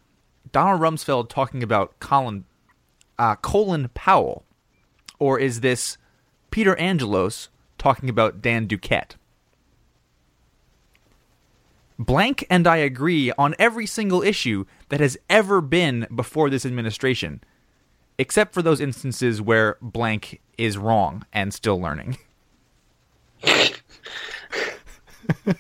[0.51, 2.45] Donald Rumsfeld talking about Colin,
[3.19, 4.45] uh, Colin Powell,
[5.19, 5.99] or is this
[6.51, 9.17] Peter Angelos talking about Dan Duquette?
[12.05, 17.45] Blank and I agree on every single issue that has ever been before this administration,
[18.19, 22.19] except for those instances where blank is wrong and still learning.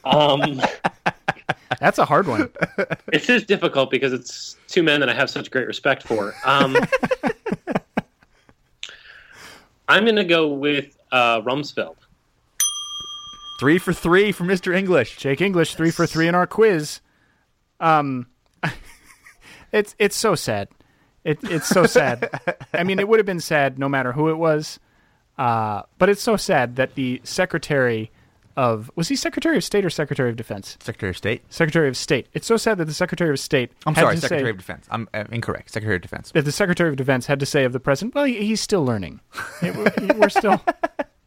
[0.05, 0.61] Um,
[1.78, 2.50] That's a hard one.
[3.12, 6.35] It's is difficult because it's two men that I have such great respect for.
[6.44, 6.76] Um,
[9.88, 11.96] I'm going to go with uh, Rumsfeld.
[13.62, 14.75] Three for three for Mr.
[14.75, 15.18] English.
[15.18, 17.01] Jake English, three for three in our quiz.
[17.79, 18.27] Um,
[19.72, 20.66] it's it's so sad.
[21.22, 22.29] It, it's so sad.
[22.75, 24.81] I mean, it would have been sad no matter who it was.
[25.38, 28.11] Uh, but it's so sad that the Secretary
[28.57, 30.77] of was he Secretary of State or Secretary of Defense?
[30.81, 31.42] Secretary of State.
[31.48, 32.27] Secretary of State.
[32.33, 33.70] It's so sad that the Secretary of State.
[33.87, 34.88] I'm sorry, Secretary say, of Defense.
[34.90, 35.70] I'm uh, incorrect.
[35.70, 36.33] Secretary of Defense.
[36.33, 38.85] that the Secretary of Defense had to say of the president, well, he, he's still
[38.85, 39.20] learning.
[39.62, 40.61] It- we're still.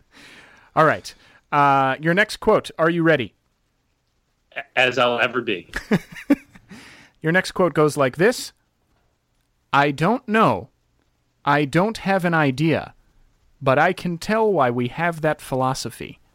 [0.75, 1.15] All right.
[1.51, 2.71] Uh, your next quote.
[2.77, 3.33] Are you ready?
[4.75, 5.69] As I'll ever be.
[7.21, 8.53] Your next quote goes like this
[9.73, 10.69] I don't know.
[11.43, 12.93] I don't have an idea,
[13.61, 16.19] but I can tell why we have that philosophy.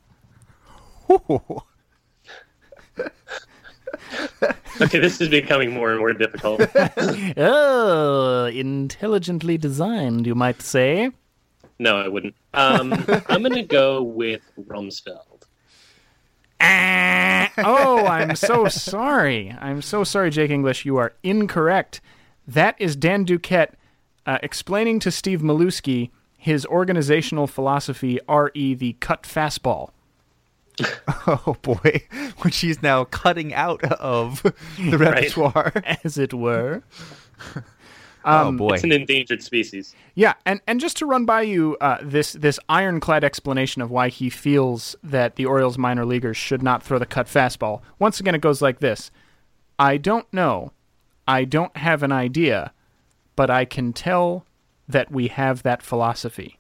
[4.80, 6.62] Okay, this is becoming more and more difficult.
[7.36, 11.10] Oh, intelligently designed, you might say.
[11.80, 12.34] No, I wouldn't.
[12.52, 12.92] Um,
[13.28, 15.44] I'm going to go with Rumsfeld.
[16.60, 19.56] oh, I'm so sorry.
[19.58, 20.84] I'm so sorry, Jake English.
[20.84, 22.02] You are incorrect.
[22.46, 23.72] That is Dan Duquette
[24.26, 29.90] uh, explaining to Steve Melewski his organizational philosophy, re the cut fastball.
[31.26, 32.02] Oh boy,
[32.38, 34.42] which he's now cutting out of
[34.78, 35.72] the repertoire.
[36.02, 36.82] as it were.
[38.24, 38.74] Oh boy.
[38.74, 39.94] It's an endangered species.
[40.14, 44.08] Yeah, and, and just to run by you uh, this this ironclad explanation of why
[44.08, 47.80] he feels that the Orioles minor leaguers should not throw the cut fastball.
[47.98, 49.10] Once again, it goes like this:
[49.78, 50.72] I don't know,
[51.26, 52.72] I don't have an idea,
[53.36, 54.44] but I can tell
[54.88, 56.58] that we have that philosophy.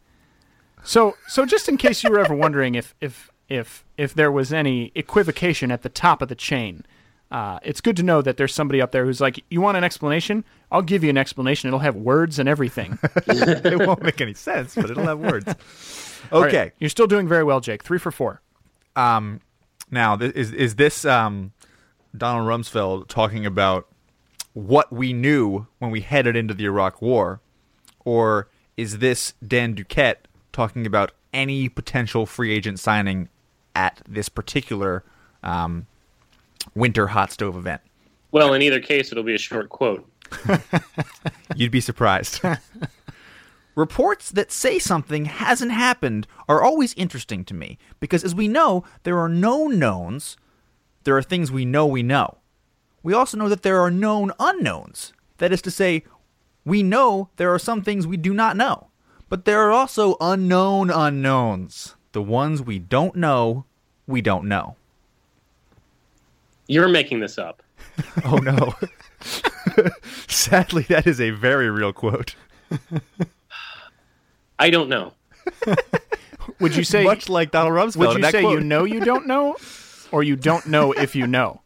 [0.82, 4.52] So so just in case you were ever wondering if if if if there was
[4.52, 6.86] any equivocation at the top of the chain,
[7.30, 9.84] uh, it's good to know that there's somebody up there who's like, you want an
[9.84, 10.44] explanation?
[10.72, 11.68] I'll give you an explanation.
[11.68, 12.98] It'll have words and everything.
[13.26, 15.46] it won't make any sense, but it'll have words.
[16.32, 16.72] All right, Okay.
[16.78, 17.82] you're still doing very well, Jake.
[17.82, 18.42] Three for four.
[18.96, 19.40] Um,
[19.90, 21.52] now th- is is this um,
[22.16, 23.86] Donald Rumsfeld talking about
[24.52, 27.40] what we knew when we headed into the Iraq War,
[28.04, 30.16] or is this Dan Duquette
[30.52, 33.28] talking about any potential free agent signing
[33.76, 35.04] at this particular
[35.44, 35.86] um,
[36.74, 37.80] winter hot stove event?
[38.32, 40.08] Well, in either case, it'll be a short quote.
[41.56, 42.40] You'd be surprised.
[43.74, 48.84] Reports that say something hasn't happened are always interesting to me because, as we know,
[49.04, 50.36] there are known knowns.
[51.04, 52.38] There are things we know we know.
[53.02, 55.12] We also know that there are known unknowns.
[55.38, 56.04] That is to say,
[56.64, 58.88] we know there are some things we do not know.
[59.28, 61.94] But there are also unknown unknowns.
[62.12, 63.64] The ones we don't know,
[64.06, 64.76] we don't know.
[66.70, 67.62] You're making this up.
[68.24, 68.74] Oh no.
[70.28, 72.34] Sadly, that is a very real quote.
[74.58, 75.12] I don't know.
[76.60, 77.96] Would you say Much like Donald Rumsfeld.
[77.96, 78.54] Would you say quote.
[78.54, 79.56] you know you don't know,
[80.12, 81.60] or you don't know if you know?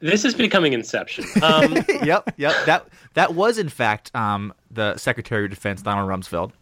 [0.00, 1.24] This is becoming Inception.
[1.42, 2.54] Um, yep, yep.
[2.66, 6.52] That that was in fact um, the Secretary of Defense Donald Rumsfeld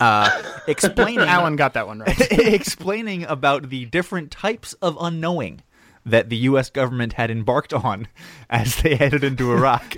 [0.00, 2.16] uh, explaining Alan got that one right.
[2.30, 5.62] explaining about the different types of unknowing
[6.06, 6.70] that the U.S.
[6.70, 8.08] government had embarked on
[8.48, 9.96] as they headed into Iraq.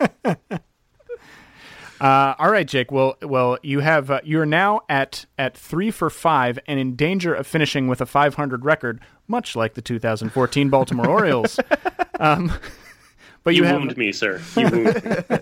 [2.02, 2.90] Uh, all right, Jake.
[2.90, 7.32] Well, well, you have uh, you're now at at three for five and in danger
[7.32, 8.98] of finishing with a 500 record,
[9.28, 11.60] much like the 2014 Baltimore Orioles.
[12.20, 12.52] Um,
[13.42, 14.40] but you, you have, me, sir.
[14.56, 14.84] You wound
[15.30, 15.38] me.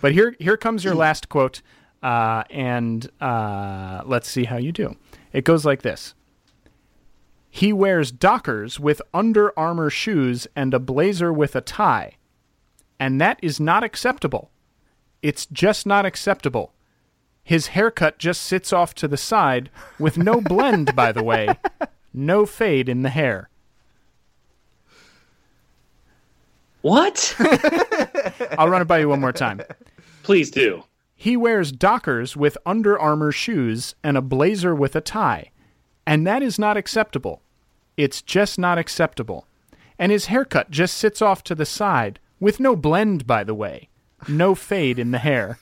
[0.00, 1.62] but here here comes your last quote,
[2.02, 4.94] uh, and uh, let's see how you do.
[5.32, 6.14] It goes like this.
[7.56, 12.16] He wears Dockers with Under Armour shoes and a blazer with a tie,
[13.00, 14.50] and that is not acceptable.
[15.22, 16.74] It's just not acceptable.
[17.42, 21.48] His haircut just sits off to the side with no blend, by the way,
[22.12, 23.48] no fade in the hair.
[26.82, 27.34] what?
[28.58, 29.62] I'll run it by you one more time.
[30.24, 30.84] Please do.
[31.14, 35.52] He wears Dockers with Under Armour shoes and a blazer with a tie,
[36.06, 37.40] and that is not acceptable.
[37.96, 39.46] It's just not acceptable.
[39.98, 43.88] And his haircut just sits off to the side, with no blend, by the way,
[44.28, 45.58] no fade in the hair.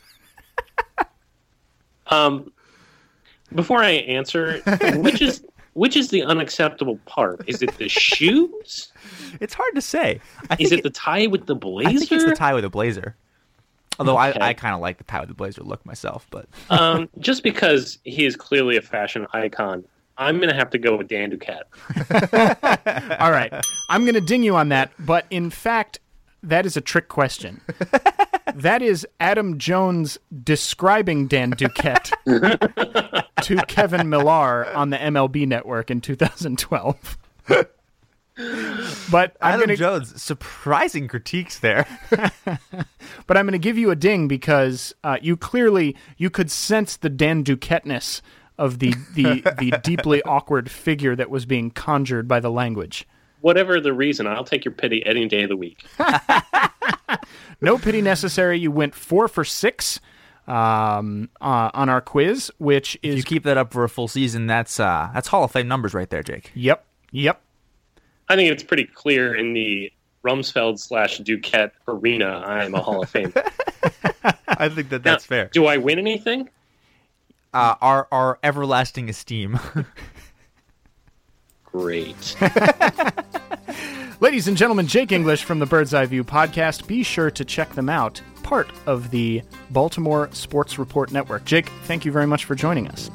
[2.08, 2.52] Um,
[3.54, 4.58] before I answer,
[4.96, 7.42] which is which is the unacceptable part?
[7.48, 8.92] Is it the shoes?
[9.40, 10.20] It's hard to say.
[10.58, 11.88] Is think it the tie with the blazer?
[11.88, 13.16] I think it's the tie with the blazer.
[13.98, 14.38] Although Okay.
[14.40, 17.42] I, I kind of like the tie with the blazer look myself, but um, just
[17.42, 19.84] because he is clearly a fashion icon,
[20.16, 21.64] I'm going to have to go with Dan Duquette.
[23.20, 23.52] All right.
[23.90, 25.98] I'm going to ding you on that, but in fact,
[26.42, 27.60] that is a trick question.
[28.54, 32.12] that is Adam Jones describing Dan Duquette
[33.42, 37.18] to Kevin Millar on the MLB network in 2012.
[37.46, 41.86] but I'm Adam going to Jones surprising critiques there.
[42.10, 46.96] but I'm going to give you a ding because uh, you clearly you could sense
[46.96, 48.22] the Dan Duquette-ness
[48.58, 53.06] of the the the deeply awkward figure that was being conjured by the language.
[53.40, 55.84] Whatever the reason, I'll take your pity any day of the week.
[57.60, 58.58] No pity necessary.
[58.58, 60.00] You went four for six
[60.46, 64.08] um, uh, on our quiz, which If is you keep that up for a full
[64.08, 66.50] season, that's uh, that's Hall of Fame numbers right there, Jake.
[66.54, 67.40] yep, yep.
[68.28, 69.90] I think it's pretty clear in the
[70.24, 72.42] Rumsfeld slash Duquette arena.
[72.44, 73.32] I am a Hall of Fame.
[74.48, 75.48] I think that Now, that's fair.
[75.52, 76.48] Do I win anything?
[77.54, 79.58] Uh, our our everlasting esteem.
[81.64, 82.36] Great.
[84.20, 86.86] Ladies and gentlemen, Jake English from the Bird's Eye View podcast.
[86.86, 88.20] Be sure to check them out.
[88.42, 91.44] Part of the Baltimore Sports Report Network.
[91.44, 93.10] Jake, thank you very much for joining us.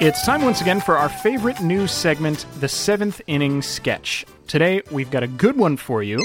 [0.00, 4.24] It's time once again for our favorite news segment, the seventh inning sketch.
[4.46, 6.18] Today, we've got a good one for you.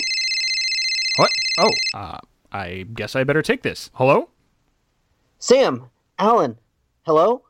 [1.18, 1.30] What?
[1.60, 2.20] Oh, uh,
[2.54, 3.92] I guess I better take this.
[3.96, 4.30] Hello?
[5.40, 6.58] Sam, Alan,
[7.06, 7.44] hello?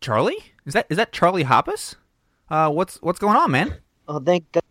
[0.00, 0.38] Charlie?
[0.64, 1.96] Is that is that Charlie Hoppus?
[2.48, 3.76] Uh, what's what's going on, man?
[4.08, 4.62] Oh, thank God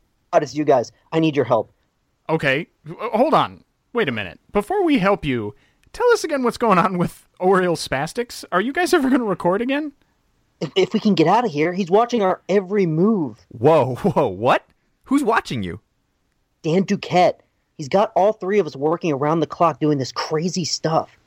[0.42, 0.92] it's you guys.
[1.12, 1.72] I need your help.
[2.30, 2.66] Okay,
[3.14, 3.64] hold on.
[3.94, 4.40] Wait a minute.
[4.52, 5.54] Before we help you,
[5.92, 8.44] tell us again what's going on with Oriole Spastics.
[8.52, 9.92] Are you guys ever going to record again?
[10.64, 13.46] If, if we can get out of here, he's watching our every move.
[13.50, 14.66] Whoa, whoa, what?
[15.06, 15.82] Who's watching you?
[16.62, 17.40] Dan Duquette.
[17.78, 21.18] He's got all three of us working around the clock doing this crazy stuff.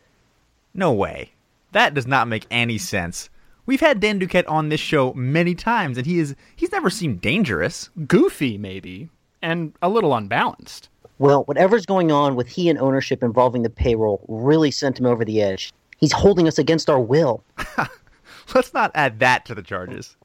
[0.72, 1.32] No way.
[1.72, 3.28] That does not make any sense.
[3.66, 7.20] We've had Dan Duquette on this show many times, and he is he's never seemed
[7.20, 7.90] dangerous.
[8.06, 9.10] Goofy, maybe,
[9.42, 10.88] and a little unbalanced.
[11.18, 15.26] Well, whatever's going on with he and ownership involving the payroll really sent him over
[15.26, 15.72] the edge.
[15.98, 17.44] He's holding us against our will.
[18.54, 20.16] Let's not add that to the charges.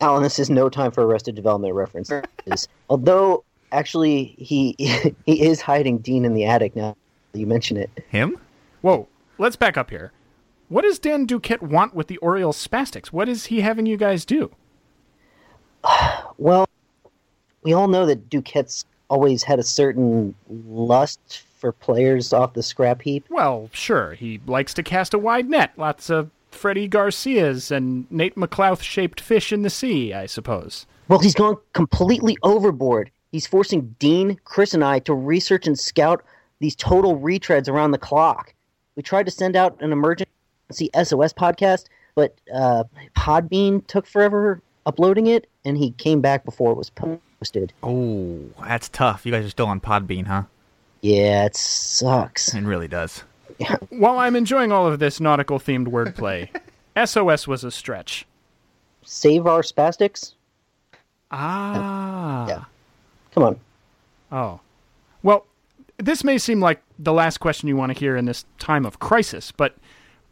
[0.00, 2.22] Alan, this is no time for Arrested Development references.
[2.90, 4.74] Although, actually, he
[5.26, 6.96] he is hiding Dean in the attic now.
[7.32, 7.90] that You mention it.
[8.08, 8.36] Him?
[8.80, 9.08] Whoa,
[9.38, 10.12] let's back up here.
[10.68, 13.08] What does Dan Duquette want with the Orioles Spastics?
[13.08, 14.50] What is he having you guys do?
[16.38, 16.66] Well,
[17.64, 23.02] we all know that Duquette's always had a certain lust for players off the scrap
[23.02, 23.26] heap.
[23.28, 25.72] Well, sure, he likes to cast a wide net.
[25.76, 30.86] Lots of Freddy Garcias and Nate McLouth shaped fish in the sea, I suppose.
[31.08, 33.10] Well, he's gone completely overboard.
[33.32, 36.22] He's forcing Dean, Chris, and I to research and scout
[36.60, 38.54] these total retreads around the clock.
[38.96, 42.84] We tried to send out an emergency SOS podcast, but uh,
[43.16, 47.72] Podbean took forever uploading it, and he came back before it was posted.
[47.82, 49.24] Oh, that's tough.
[49.24, 50.44] You guys are still on Podbean, huh?
[51.00, 52.54] Yeah, it sucks.
[52.54, 53.24] It really does.
[53.90, 56.48] While I'm enjoying all of this nautical themed wordplay,
[57.06, 58.26] SOS was a stretch.
[59.02, 60.34] Save our spastics?
[61.30, 62.46] Ah.
[62.48, 62.64] Yeah.
[63.32, 63.60] Come on.
[64.32, 64.60] Oh.
[65.22, 65.46] Well,
[65.98, 68.98] this may seem like the last question you want to hear in this time of
[68.98, 69.76] crisis, but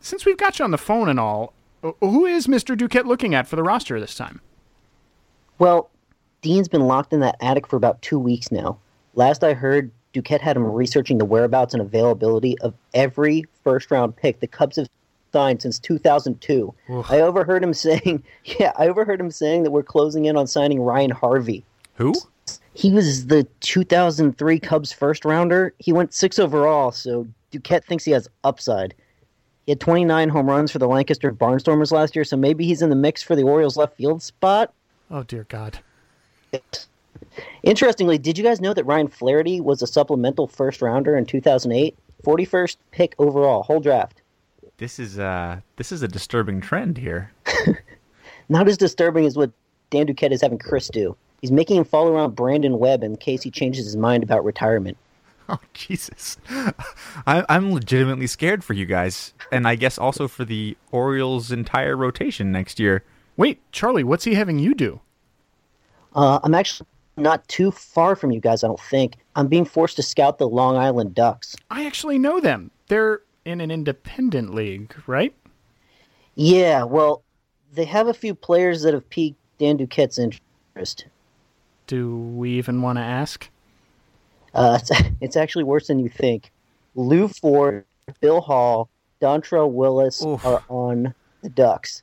[0.00, 1.52] since we've got you on the phone and all,
[2.00, 2.76] who is Mr.
[2.76, 4.40] Duquette looking at for the roster this time?
[5.58, 5.90] Well,
[6.42, 8.78] Dean's been locked in that attic for about two weeks now.
[9.14, 14.16] Last I heard, Duquette had him researching the whereabouts and availability of every first round
[14.16, 14.88] pick the Cubs have
[15.32, 16.74] signed since 2002.
[17.08, 20.80] I overheard him saying, yeah, I overheard him saying that we're closing in on signing
[20.80, 21.64] Ryan Harvey.
[21.94, 22.14] Who?
[22.74, 25.74] He was the 2003 Cubs first rounder.
[25.78, 28.94] He went six overall, so Duquette thinks he has upside.
[29.66, 32.88] He had 29 home runs for the Lancaster Barnstormers last year, so maybe he's in
[32.90, 34.72] the mix for the Orioles left field spot.
[35.10, 35.80] Oh, dear God.
[37.62, 41.96] Interestingly, did you guys know that Ryan Flaherty was a supplemental first rounder in 2008?
[42.24, 44.22] 41st pick overall, whole draft.
[44.78, 47.32] This is uh this is a disturbing trend here.
[48.48, 49.50] Not as disturbing as what
[49.90, 51.16] Dan Duquette is having Chris do.
[51.40, 54.96] He's making him follow around Brandon Webb in case he changes his mind about retirement.
[55.50, 56.36] Oh Jesus,
[57.26, 61.96] I, I'm legitimately scared for you guys, and I guess also for the Orioles' entire
[61.96, 63.02] rotation next year.
[63.38, 65.00] Wait, Charlie, what's he having you do?
[66.14, 66.86] Uh, I'm actually
[67.18, 69.16] not too far from you guys, I don't think.
[69.36, 71.56] I'm being forced to scout the Long Island Ducks.
[71.70, 72.70] I actually know them.
[72.88, 75.34] They're in an independent league, right?
[76.34, 77.22] Yeah, well,
[77.72, 81.06] they have a few players that have piqued Dan Duquette's interest.
[81.86, 83.48] Do we even want to ask?
[84.54, 84.90] Uh, it's,
[85.20, 86.50] it's actually worse than you think.
[86.94, 87.84] Lou Ford,
[88.20, 88.88] Bill Hall,
[89.20, 90.44] Dontrelle Willis Oof.
[90.44, 92.02] are on the Ducks.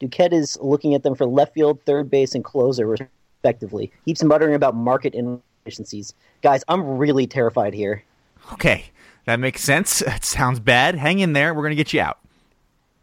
[0.00, 2.96] Duquette is looking at them for left field, third base, and closer,
[3.40, 3.90] respectively.
[4.04, 6.14] Keeps muttering about market inefficiencies.
[6.42, 8.04] Guys, I'm really terrified here.
[8.52, 8.86] Okay,
[9.24, 10.02] that makes sense.
[10.06, 10.96] It sounds bad.
[10.96, 11.54] Hang in there.
[11.54, 12.18] We're gonna get you out.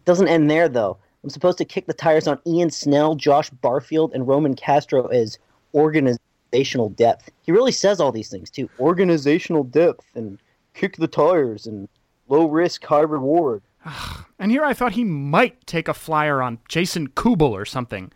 [0.05, 0.97] Doesn't end there, though.
[1.23, 5.39] I'm supposed to kick the tires on Ian Snell, Josh Barfield, and Roman Castro as
[5.73, 7.31] organizational depth.
[7.41, 8.69] He really says all these things, too.
[8.79, 10.37] Organizational depth, and
[10.73, 11.89] kick the tires, and
[12.29, 13.61] low risk, high reward.
[14.39, 18.11] And here I thought he might take a flyer on Jason Kubel or something.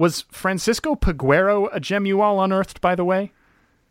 [0.00, 3.32] Was Francisco Peguero a gem you all unearthed, by the way?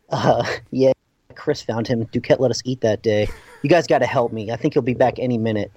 [0.08, 0.90] Uh, yeah,
[1.36, 2.04] Chris found him.
[2.06, 3.28] Duquette let us eat that day.
[3.62, 4.50] You guys got to help me.
[4.50, 5.70] I think he'll be back any minute.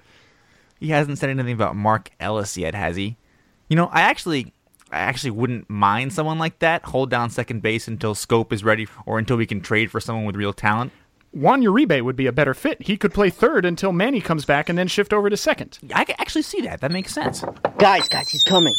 [0.80, 3.16] He hasn't said anything about Mark Ellis yet, has he?
[3.68, 4.52] You know, I actually,
[4.90, 8.88] I actually wouldn't mind someone like that hold down second base until Schoop is ready,
[9.06, 10.90] or until we can trade for someone with real talent.
[11.30, 12.82] Juan Uribe would be a better fit.
[12.82, 15.78] He could play third until Manny comes back and then shift over to second.
[15.94, 16.80] I can actually see that.
[16.80, 17.44] That makes sense.
[17.78, 18.74] Guys, guys, he's coming.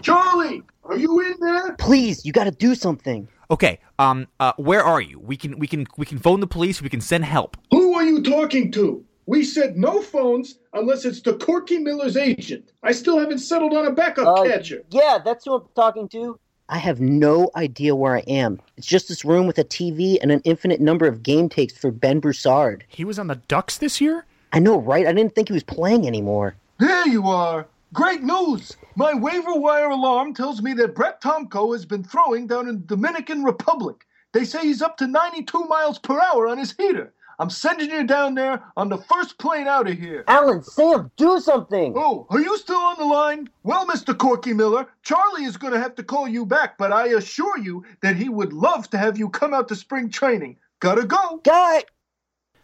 [0.00, 1.72] Charlie, are you in there?
[1.76, 3.28] Please, you got to do something.
[3.50, 5.18] Okay, um, uh, where are you?
[5.20, 6.80] We can, we can, we can phone the police.
[6.80, 7.56] We can send help.
[7.70, 9.04] Who are you talking to?
[9.26, 12.70] We said no phones unless it's to Corky Miller's agent.
[12.82, 14.82] I still haven't settled on a backup Uh, catcher.
[14.90, 16.38] Yeah, that's who I'm talking to.
[16.68, 18.60] I have no idea where I am.
[18.76, 21.90] It's just this room with a TV and an infinite number of game takes for
[21.90, 22.84] Ben Broussard.
[22.88, 24.24] He was on the Ducks this year?
[24.52, 25.06] I know, right?
[25.06, 26.54] I didn't think he was playing anymore.
[26.78, 27.66] There you are.
[27.94, 28.76] Great news!
[28.96, 32.86] My waiver wire alarm tells me that Brett Tomko has been throwing down in the
[32.86, 34.04] Dominican Republic.
[34.32, 37.14] They say he's up to 92 miles per hour on his heater.
[37.38, 40.24] I'm sending you down there on the first plane out of here.
[40.26, 41.94] Alan, Sam, do something!
[41.96, 43.48] Oh, are you still on the line?
[43.62, 44.18] Well, Mr.
[44.18, 47.84] Corky Miller, Charlie is going to have to call you back, but I assure you
[48.00, 50.56] that he would love to have you come out to spring training.
[50.80, 51.40] Gotta go.
[51.44, 51.84] Guy!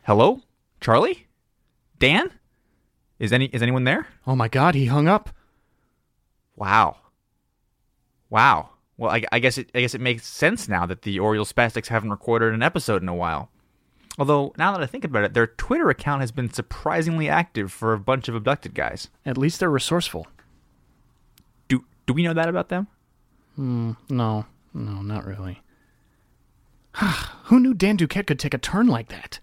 [0.02, 0.40] Hello,
[0.80, 1.28] Charlie,
[2.00, 2.32] Dan,
[3.20, 4.08] is any is anyone there?
[4.26, 5.30] Oh my God, he hung up.
[6.56, 6.96] Wow,
[8.28, 8.70] wow.
[8.96, 11.86] Well, I, I guess it I guess it makes sense now that the Orioles Spastics
[11.86, 13.50] haven't recorded an episode in a while.
[14.18, 17.92] Although now that I think about it, their Twitter account has been surprisingly active for
[17.92, 19.08] a bunch of abducted guys.
[19.24, 20.26] At least they're resourceful.
[21.68, 22.88] Do do we know that about them?
[23.56, 25.62] Hmm, no, no, not really.
[27.44, 29.40] Who knew Dan Duquette could take a turn like that?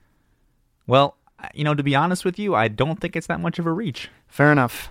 [0.86, 1.17] Well,
[1.54, 3.72] you know, to be honest with you, I don't think it's that much of a
[3.72, 4.10] reach.
[4.28, 4.90] Fair enough.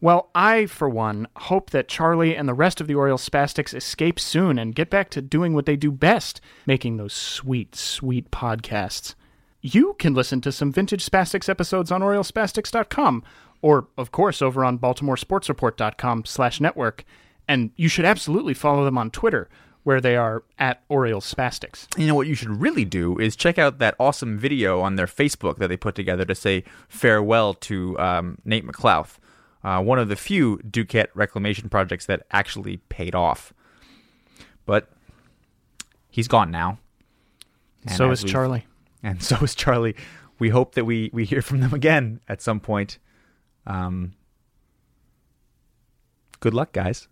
[0.00, 4.20] Well, I, for one, hope that Charlie and the rest of the Orioles Spastics escape
[4.20, 9.14] soon and get back to doing what they do best, making those sweet, sweet podcasts.
[9.60, 13.24] You can listen to some vintage Spastics episodes on OriolesSpastics.com,
[13.62, 17.04] or, of course, over on BaltimoreSportsReport.com slash network.
[17.48, 19.48] And you should absolutely follow them on Twitter,
[19.84, 21.86] where they are at Orioles Spastics.
[21.96, 25.06] You know what you should really do is check out that awesome video on their
[25.06, 29.18] Facebook that they put together to say farewell to um, Nate McLouth,
[29.62, 33.52] uh, one of the few Duquette reclamation projects that actually paid off.
[34.66, 34.90] But
[36.08, 36.78] he's gone now.
[37.86, 38.66] And so is Charlie.
[39.02, 39.94] and so is Charlie.
[40.38, 42.98] We hope that we we hear from them again at some point.
[43.66, 44.14] Um,
[46.40, 47.08] good luck, guys.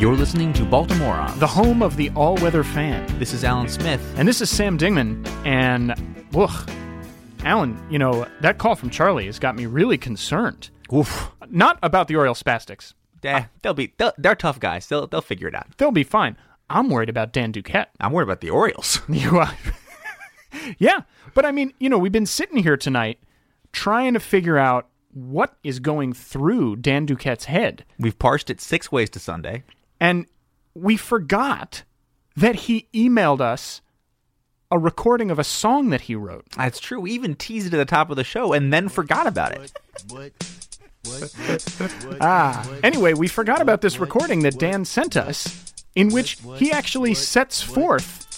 [0.00, 3.06] You're listening to Baltimore on The home of the all weather fan.
[3.18, 4.02] This is Alan Smith.
[4.16, 5.26] And this is Sam Dingman.
[5.44, 5.92] And,
[6.34, 6.70] ugh,
[7.44, 10.70] Alan, you know, that call from Charlie has got me really concerned.
[10.90, 11.30] Oof.
[11.50, 12.94] Not about the Orioles Spastics.
[13.22, 14.86] Eh, they'll be they'll, they're tough guys.
[14.86, 15.66] They'll they'll figure it out.
[15.76, 16.38] They'll be fine.
[16.70, 17.88] I'm worried about Dan Duquette.
[18.00, 19.02] I'm worried about the Orioles.
[19.10, 19.52] You are.
[20.78, 21.02] yeah.
[21.34, 23.18] But I mean, you know, we've been sitting here tonight
[23.74, 27.84] trying to figure out what is going through Dan Duquette's head.
[27.98, 29.62] We've parsed it six ways to Sunday.
[30.00, 30.26] And
[30.74, 31.84] we forgot
[32.36, 33.82] that he emailed us
[34.70, 36.48] a recording of a song that he wrote.
[36.56, 37.00] That's true.
[37.00, 39.72] We even teased it at the top of the show and then forgot about it.
[42.20, 42.70] Ah.
[42.82, 47.62] Anyway, we forgot about this recording that Dan sent us, in which he actually sets
[47.62, 48.29] forth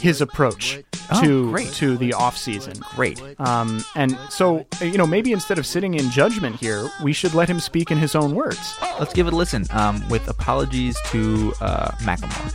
[0.00, 0.82] his approach
[1.20, 1.72] to great.
[1.74, 2.74] to the off season.
[2.94, 3.20] Great.
[3.40, 7.48] Um, and so, you know, maybe instead of sitting in judgment here, we should let
[7.48, 8.76] him speak in his own words.
[8.98, 9.66] Let's give it a listen.
[9.70, 12.52] Um, with apologies to uh, Macklemore.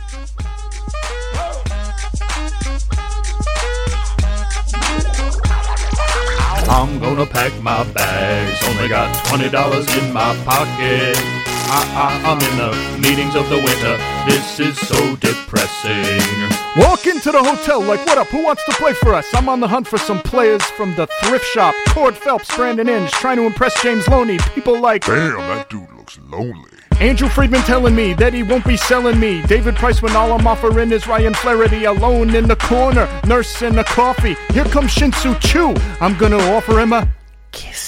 [6.70, 8.62] I'm gonna pack my bags.
[8.68, 11.47] Only got twenty dollars in my pocket.
[11.70, 11.84] I,
[12.24, 13.98] I, I'm in the meetings of the winter.
[14.24, 16.48] This is so depressing.
[16.82, 18.28] Walk into the hotel like, what up?
[18.28, 19.26] Who wants to play for us?
[19.34, 21.74] I'm on the hunt for some players from the thrift shop.
[21.88, 24.38] Cord Phelps, Brandon Inge, trying to impress James Loney.
[24.54, 26.70] People like Damn, that dude looks lonely.
[27.00, 29.42] Andrew Friedman telling me that he won't be selling me.
[29.42, 33.84] David Price when all I'm offering is Ryan Flaherty alone in the corner, nursing a
[33.84, 34.36] coffee.
[34.54, 35.74] Here comes Shin-Soo Choo.
[36.00, 37.06] I'm gonna offer him a
[37.52, 37.87] kiss.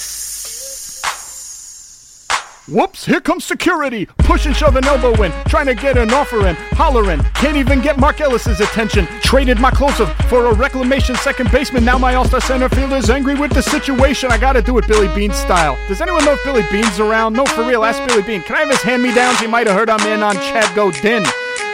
[2.71, 4.07] Whoops, here comes security.
[4.19, 6.55] Push and shove an elbow in, trying to get an offer in.
[6.73, 9.07] Hollering, can't even get Mark Ellis's attention.
[9.23, 11.85] Traded my closer for a reclamation second baseman.
[11.85, 14.31] Now my all-star center fielder's angry with the situation.
[14.31, 15.77] I gotta do it Billy Beane style.
[15.89, 17.33] Does anyone know if Billy Beane's around?
[17.33, 18.43] No, for real, ask Billy Beane.
[18.43, 19.41] Can I have his hand-me-downs?
[19.41, 21.27] You might have heard I'm in on Chad Gaudin.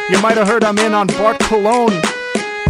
[0.09, 2.01] You might have heard I'm in on Bart Cologne.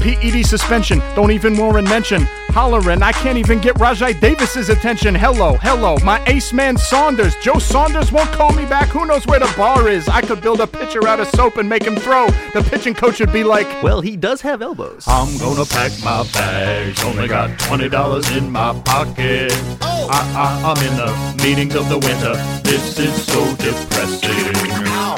[0.01, 2.27] PED suspension, don't even Warren mention.
[2.57, 5.15] Hollering, I can't even get Rajai Davis's attention.
[5.15, 7.35] Hello, hello, my ace man Saunders.
[7.43, 8.89] Joe Saunders won't call me back.
[8.89, 10.09] Who knows where the bar is?
[10.09, 12.29] I could build a pitcher out of soap and make him throw.
[12.55, 15.05] The pitching coach would be like, Well, he does have elbows.
[15.07, 17.05] I'm gonna pack my bags.
[17.05, 19.53] Only got twenty dollars in my pocket.
[19.83, 20.09] Oh.
[20.11, 22.37] I, I, I'm in the meetings of the winter.
[22.63, 24.57] This is so depressing.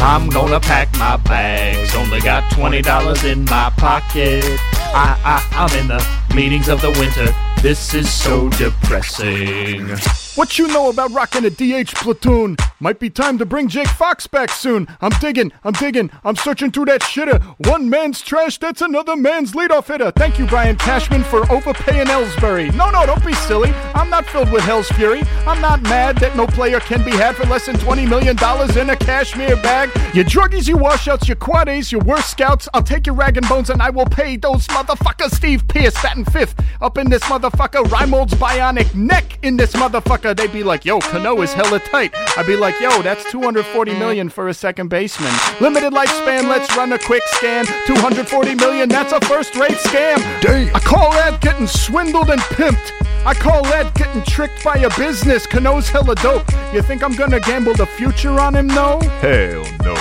[0.03, 1.95] I'm gonna pack my bags.
[1.95, 4.45] Only got twenty dollars in my pocket.
[4.91, 7.35] I, I, I'm in the meetings of the winter.
[7.62, 10.28] This is so depressing.
[10.39, 12.57] What you know about rocking a DH platoon?
[12.78, 14.86] Might be time to bring Jake Fox back soon.
[15.01, 17.43] I'm digging, I'm digging, I'm searching through that shitter.
[17.66, 20.12] One man's trash, that's another man's leadoff hitter.
[20.12, 22.72] Thank you, Brian Cashman, for overpaying Ellsbury.
[22.76, 23.72] No, no, don't be silly.
[23.97, 25.22] I'm not filled with hell's fury.
[25.45, 28.36] I'm not mad that no player can be had for less than $20 million
[28.78, 29.91] in a cashmere bag.
[30.14, 32.68] Your druggies, your washouts, your quad A's, you worst scouts.
[32.74, 35.34] I'll take your rag and bones and I will pay those motherfuckers.
[35.34, 37.82] Steve Pearce batting fifth up in this motherfucker.
[37.86, 40.28] Reimold's bionic neck in this motherfucker.
[40.35, 42.12] They'd be like, yo, Cano is hella tight.
[42.37, 45.33] I'd be like, yo, that's 240 million for a second baseman.
[45.61, 47.64] Limited lifespan, let's run a quick scan.
[47.87, 50.18] 240 million, that's a first rate scam.
[50.41, 50.74] Damn.
[50.74, 52.93] I call that getting swindled and pimped.
[53.24, 55.47] I call that getting tricked by a business.
[55.47, 56.51] Cano's hella dope.
[56.72, 59.01] You think I'm gonna gamble the future on him, though?
[59.20, 59.95] Hell no.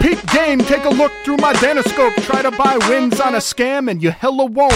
[0.00, 2.14] Peak game, take a look through my Danoscope.
[2.24, 4.72] Try to buy wins on a scam, and you hella won't.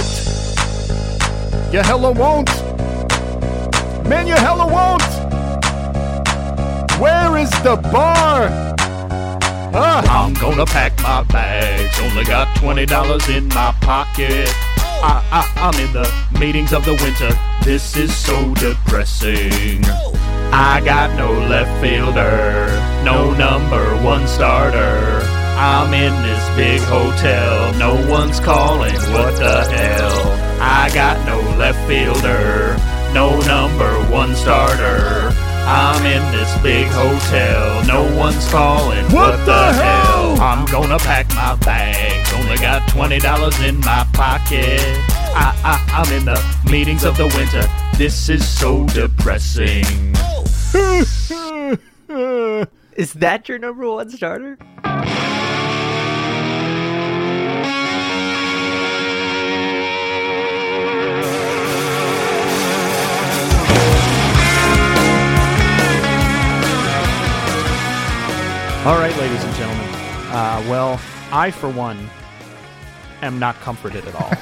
[1.73, 2.68] You hella won't.
[4.09, 5.03] Man, you hella won't.
[7.01, 8.49] Where is the bar?
[9.75, 12.01] Ah, I'm gonna pack my bags.
[12.01, 14.49] Only got twenty dollars in my pocket.
[15.01, 17.31] I, I, I'm in the meetings of the winter.
[17.63, 19.85] This is so depressing.
[20.51, 22.67] I got no left fielder,
[23.05, 25.23] no number one starter.
[25.61, 30.59] I'm in this big hotel, no one's calling, what the hell?
[30.61, 32.77] I got no left fielder,
[33.13, 35.33] no number one starter.
[35.71, 40.41] I'm in this big hotel, no one's calling, what, the, hell?
[40.41, 44.81] I'm gonna pack my bags, only got $20 in my pocket.
[45.37, 49.85] I, I, I'm in the meetings of the winter, this is so depressing.
[52.97, 54.57] Is that your number one starter?
[68.89, 69.85] All right, ladies and gentlemen.
[70.31, 70.99] Uh, well,
[71.31, 72.09] I, for one,
[73.21, 74.33] am not comforted at all.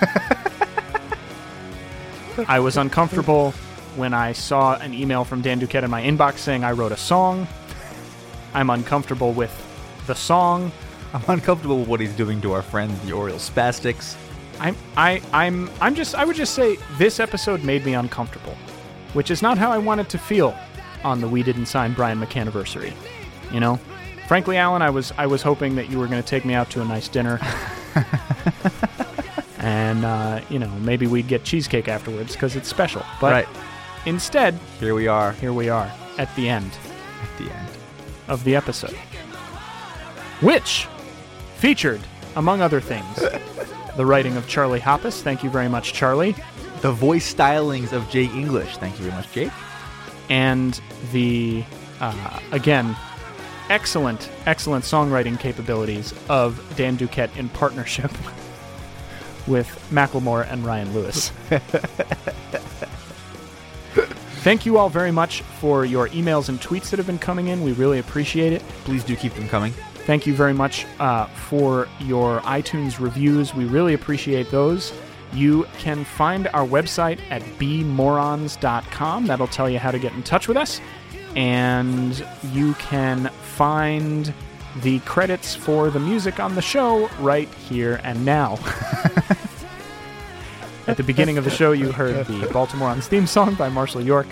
[2.47, 3.51] I was uncomfortable
[3.97, 6.97] when I saw an email from Dan Duquette in my inbox saying I wrote a
[6.97, 7.49] song.
[8.55, 9.51] I'm uncomfortable with
[10.07, 10.71] the song.
[11.13, 14.17] I'm uncomfortable with what he's doing to our friends, the Orioles Spastics.
[14.61, 18.57] I'm I I'm I'm just I would just say this episode made me uncomfortable,
[19.13, 20.57] which is not how I wanted to feel
[21.03, 22.93] on the We Didn't Sign Brian McCanniversary.
[23.53, 23.81] You know,
[24.27, 26.71] frankly, Alan, I was I was hoping that you were going to take me out
[26.71, 27.39] to a nice dinner,
[29.59, 33.03] and uh, you know maybe we'd get cheesecake afterwards because it's special.
[33.21, 33.49] But Right.
[34.05, 36.71] instead, Here we are here we are at the end
[37.23, 37.69] at the end.
[38.29, 38.97] of the episode,
[40.41, 40.87] which
[41.57, 42.01] featured,
[42.35, 43.17] among other things,
[43.97, 45.23] the writing of Charlie Hoppus.
[45.23, 46.35] Thank you very much, Charlie.
[46.83, 48.77] The voice stylings of Jake English.
[48.77, 49.53] Thank you very much, Jake.
[50.29, 50.81] and
[51.13, 51.65] the
[52.01, 52.95] uh, again
[53.69, 58.11] excellent excellent songwriting capabilities of Dan Duquette in partnership
[59.47, 61.31] with Macklemore and Ryan Lewis.
[64.47, 67.65] Thank you all very much for your emails and tweets that have been coming in.
[67.65, 68.63] We really appreciate it.
[68.85, 69.73] Please do keep them coming.
[70.07, 73.57] Thank you very much uh, for your iTunes reviews.
[73.57, 74.93] We really appreciate those.
[75.33, 79.27] You can find our website at bmorons.com.
[79.27, 80.81] That'll tell you how to get in touch with us.
[81.35, 84.33] And you can find
[84.83, 88.55] the credits for the music on the show right here and now.
[90.87, 94.27] At the beginning of the show, you heard the Baltimorons theme song by Marshall York.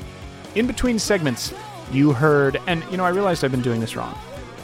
[0.54, 1.54] In between segments,
[1.90, 4.14] you heard, and you know, I realized I've been doing this wrong.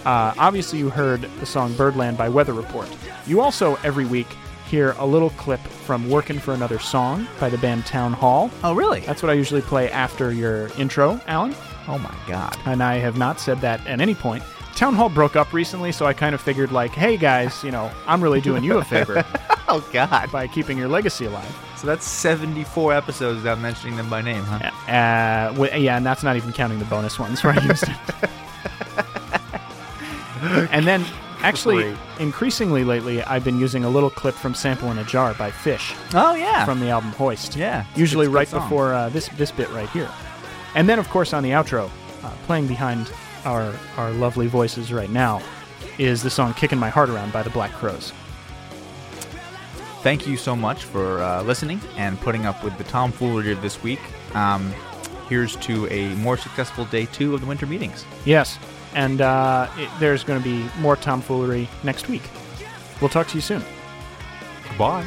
[0.05, 2.89] Uh, obviously, you heard the song Birdland by Weather Report.
[3.27, 4.29] You also, every week,
[4.69, 8.51] hear a little clip from Working for Another Song by the band Town Hall.
[8.63, 9.01] Oh, really?
[9.01, 11.55] That's what I usually play after your intro, Alan.
[11.89, 12.57] Oh my God.
[12.67, 14.43] And I have not said that at any point.
[14.77, 17.91] Town Hall broke up recently, so I kind of figured, like, hey guys, you know,
[18.07, 19.25] I'm really doing you a favor
[19.69, 20.31] Oh God.
[20.33, 21.57] by keeping your legacy alive.
[21.77, 24.71] So that's 74 episodes without mentioning them by name, huh?
[24.91, 27.97] Uh, wi- yeah, and that's not even counting the bonus ones where I used it.
[30.73, 31.05] and then,
[31.41, 31.97] actually, Great.
[32.19, 35.95] increasingly lately, I've been using a little clip from "Sample in a Jar" by Phish
[36.15, 36.65] Oh yeah.
[36.65, 37.57] from the album Hoist.
[37.57, 38.63] Yeah, usually good- it's right song.
[38.63, 40.09] before uh, this this bit right here,
[40.75, 41.91] and then of course on the outro,
[42.23, 43.11] uh, playing behind
[43.45, 45.43] our our lovely voices right now,
[45.99, 48.13] is the song "Kicking My Heart Around" by the Black Crowes.
[50.03, 53.83] Thank you so much for uh, listening and putting up with the tomfoolery of this
[53.83, 54.01] week.
[54.35, 54.73] Um,
[55.29, 58.07] here's to a more successful day two of the winter meetings.
[58.25, 58.59] Yes,
[58.95, 62.23] and uh, it, there's going to be more tomfoolery next week.
[63.01, 63.63] We'll talk to you soon.
[64.79, 65.07] Bye.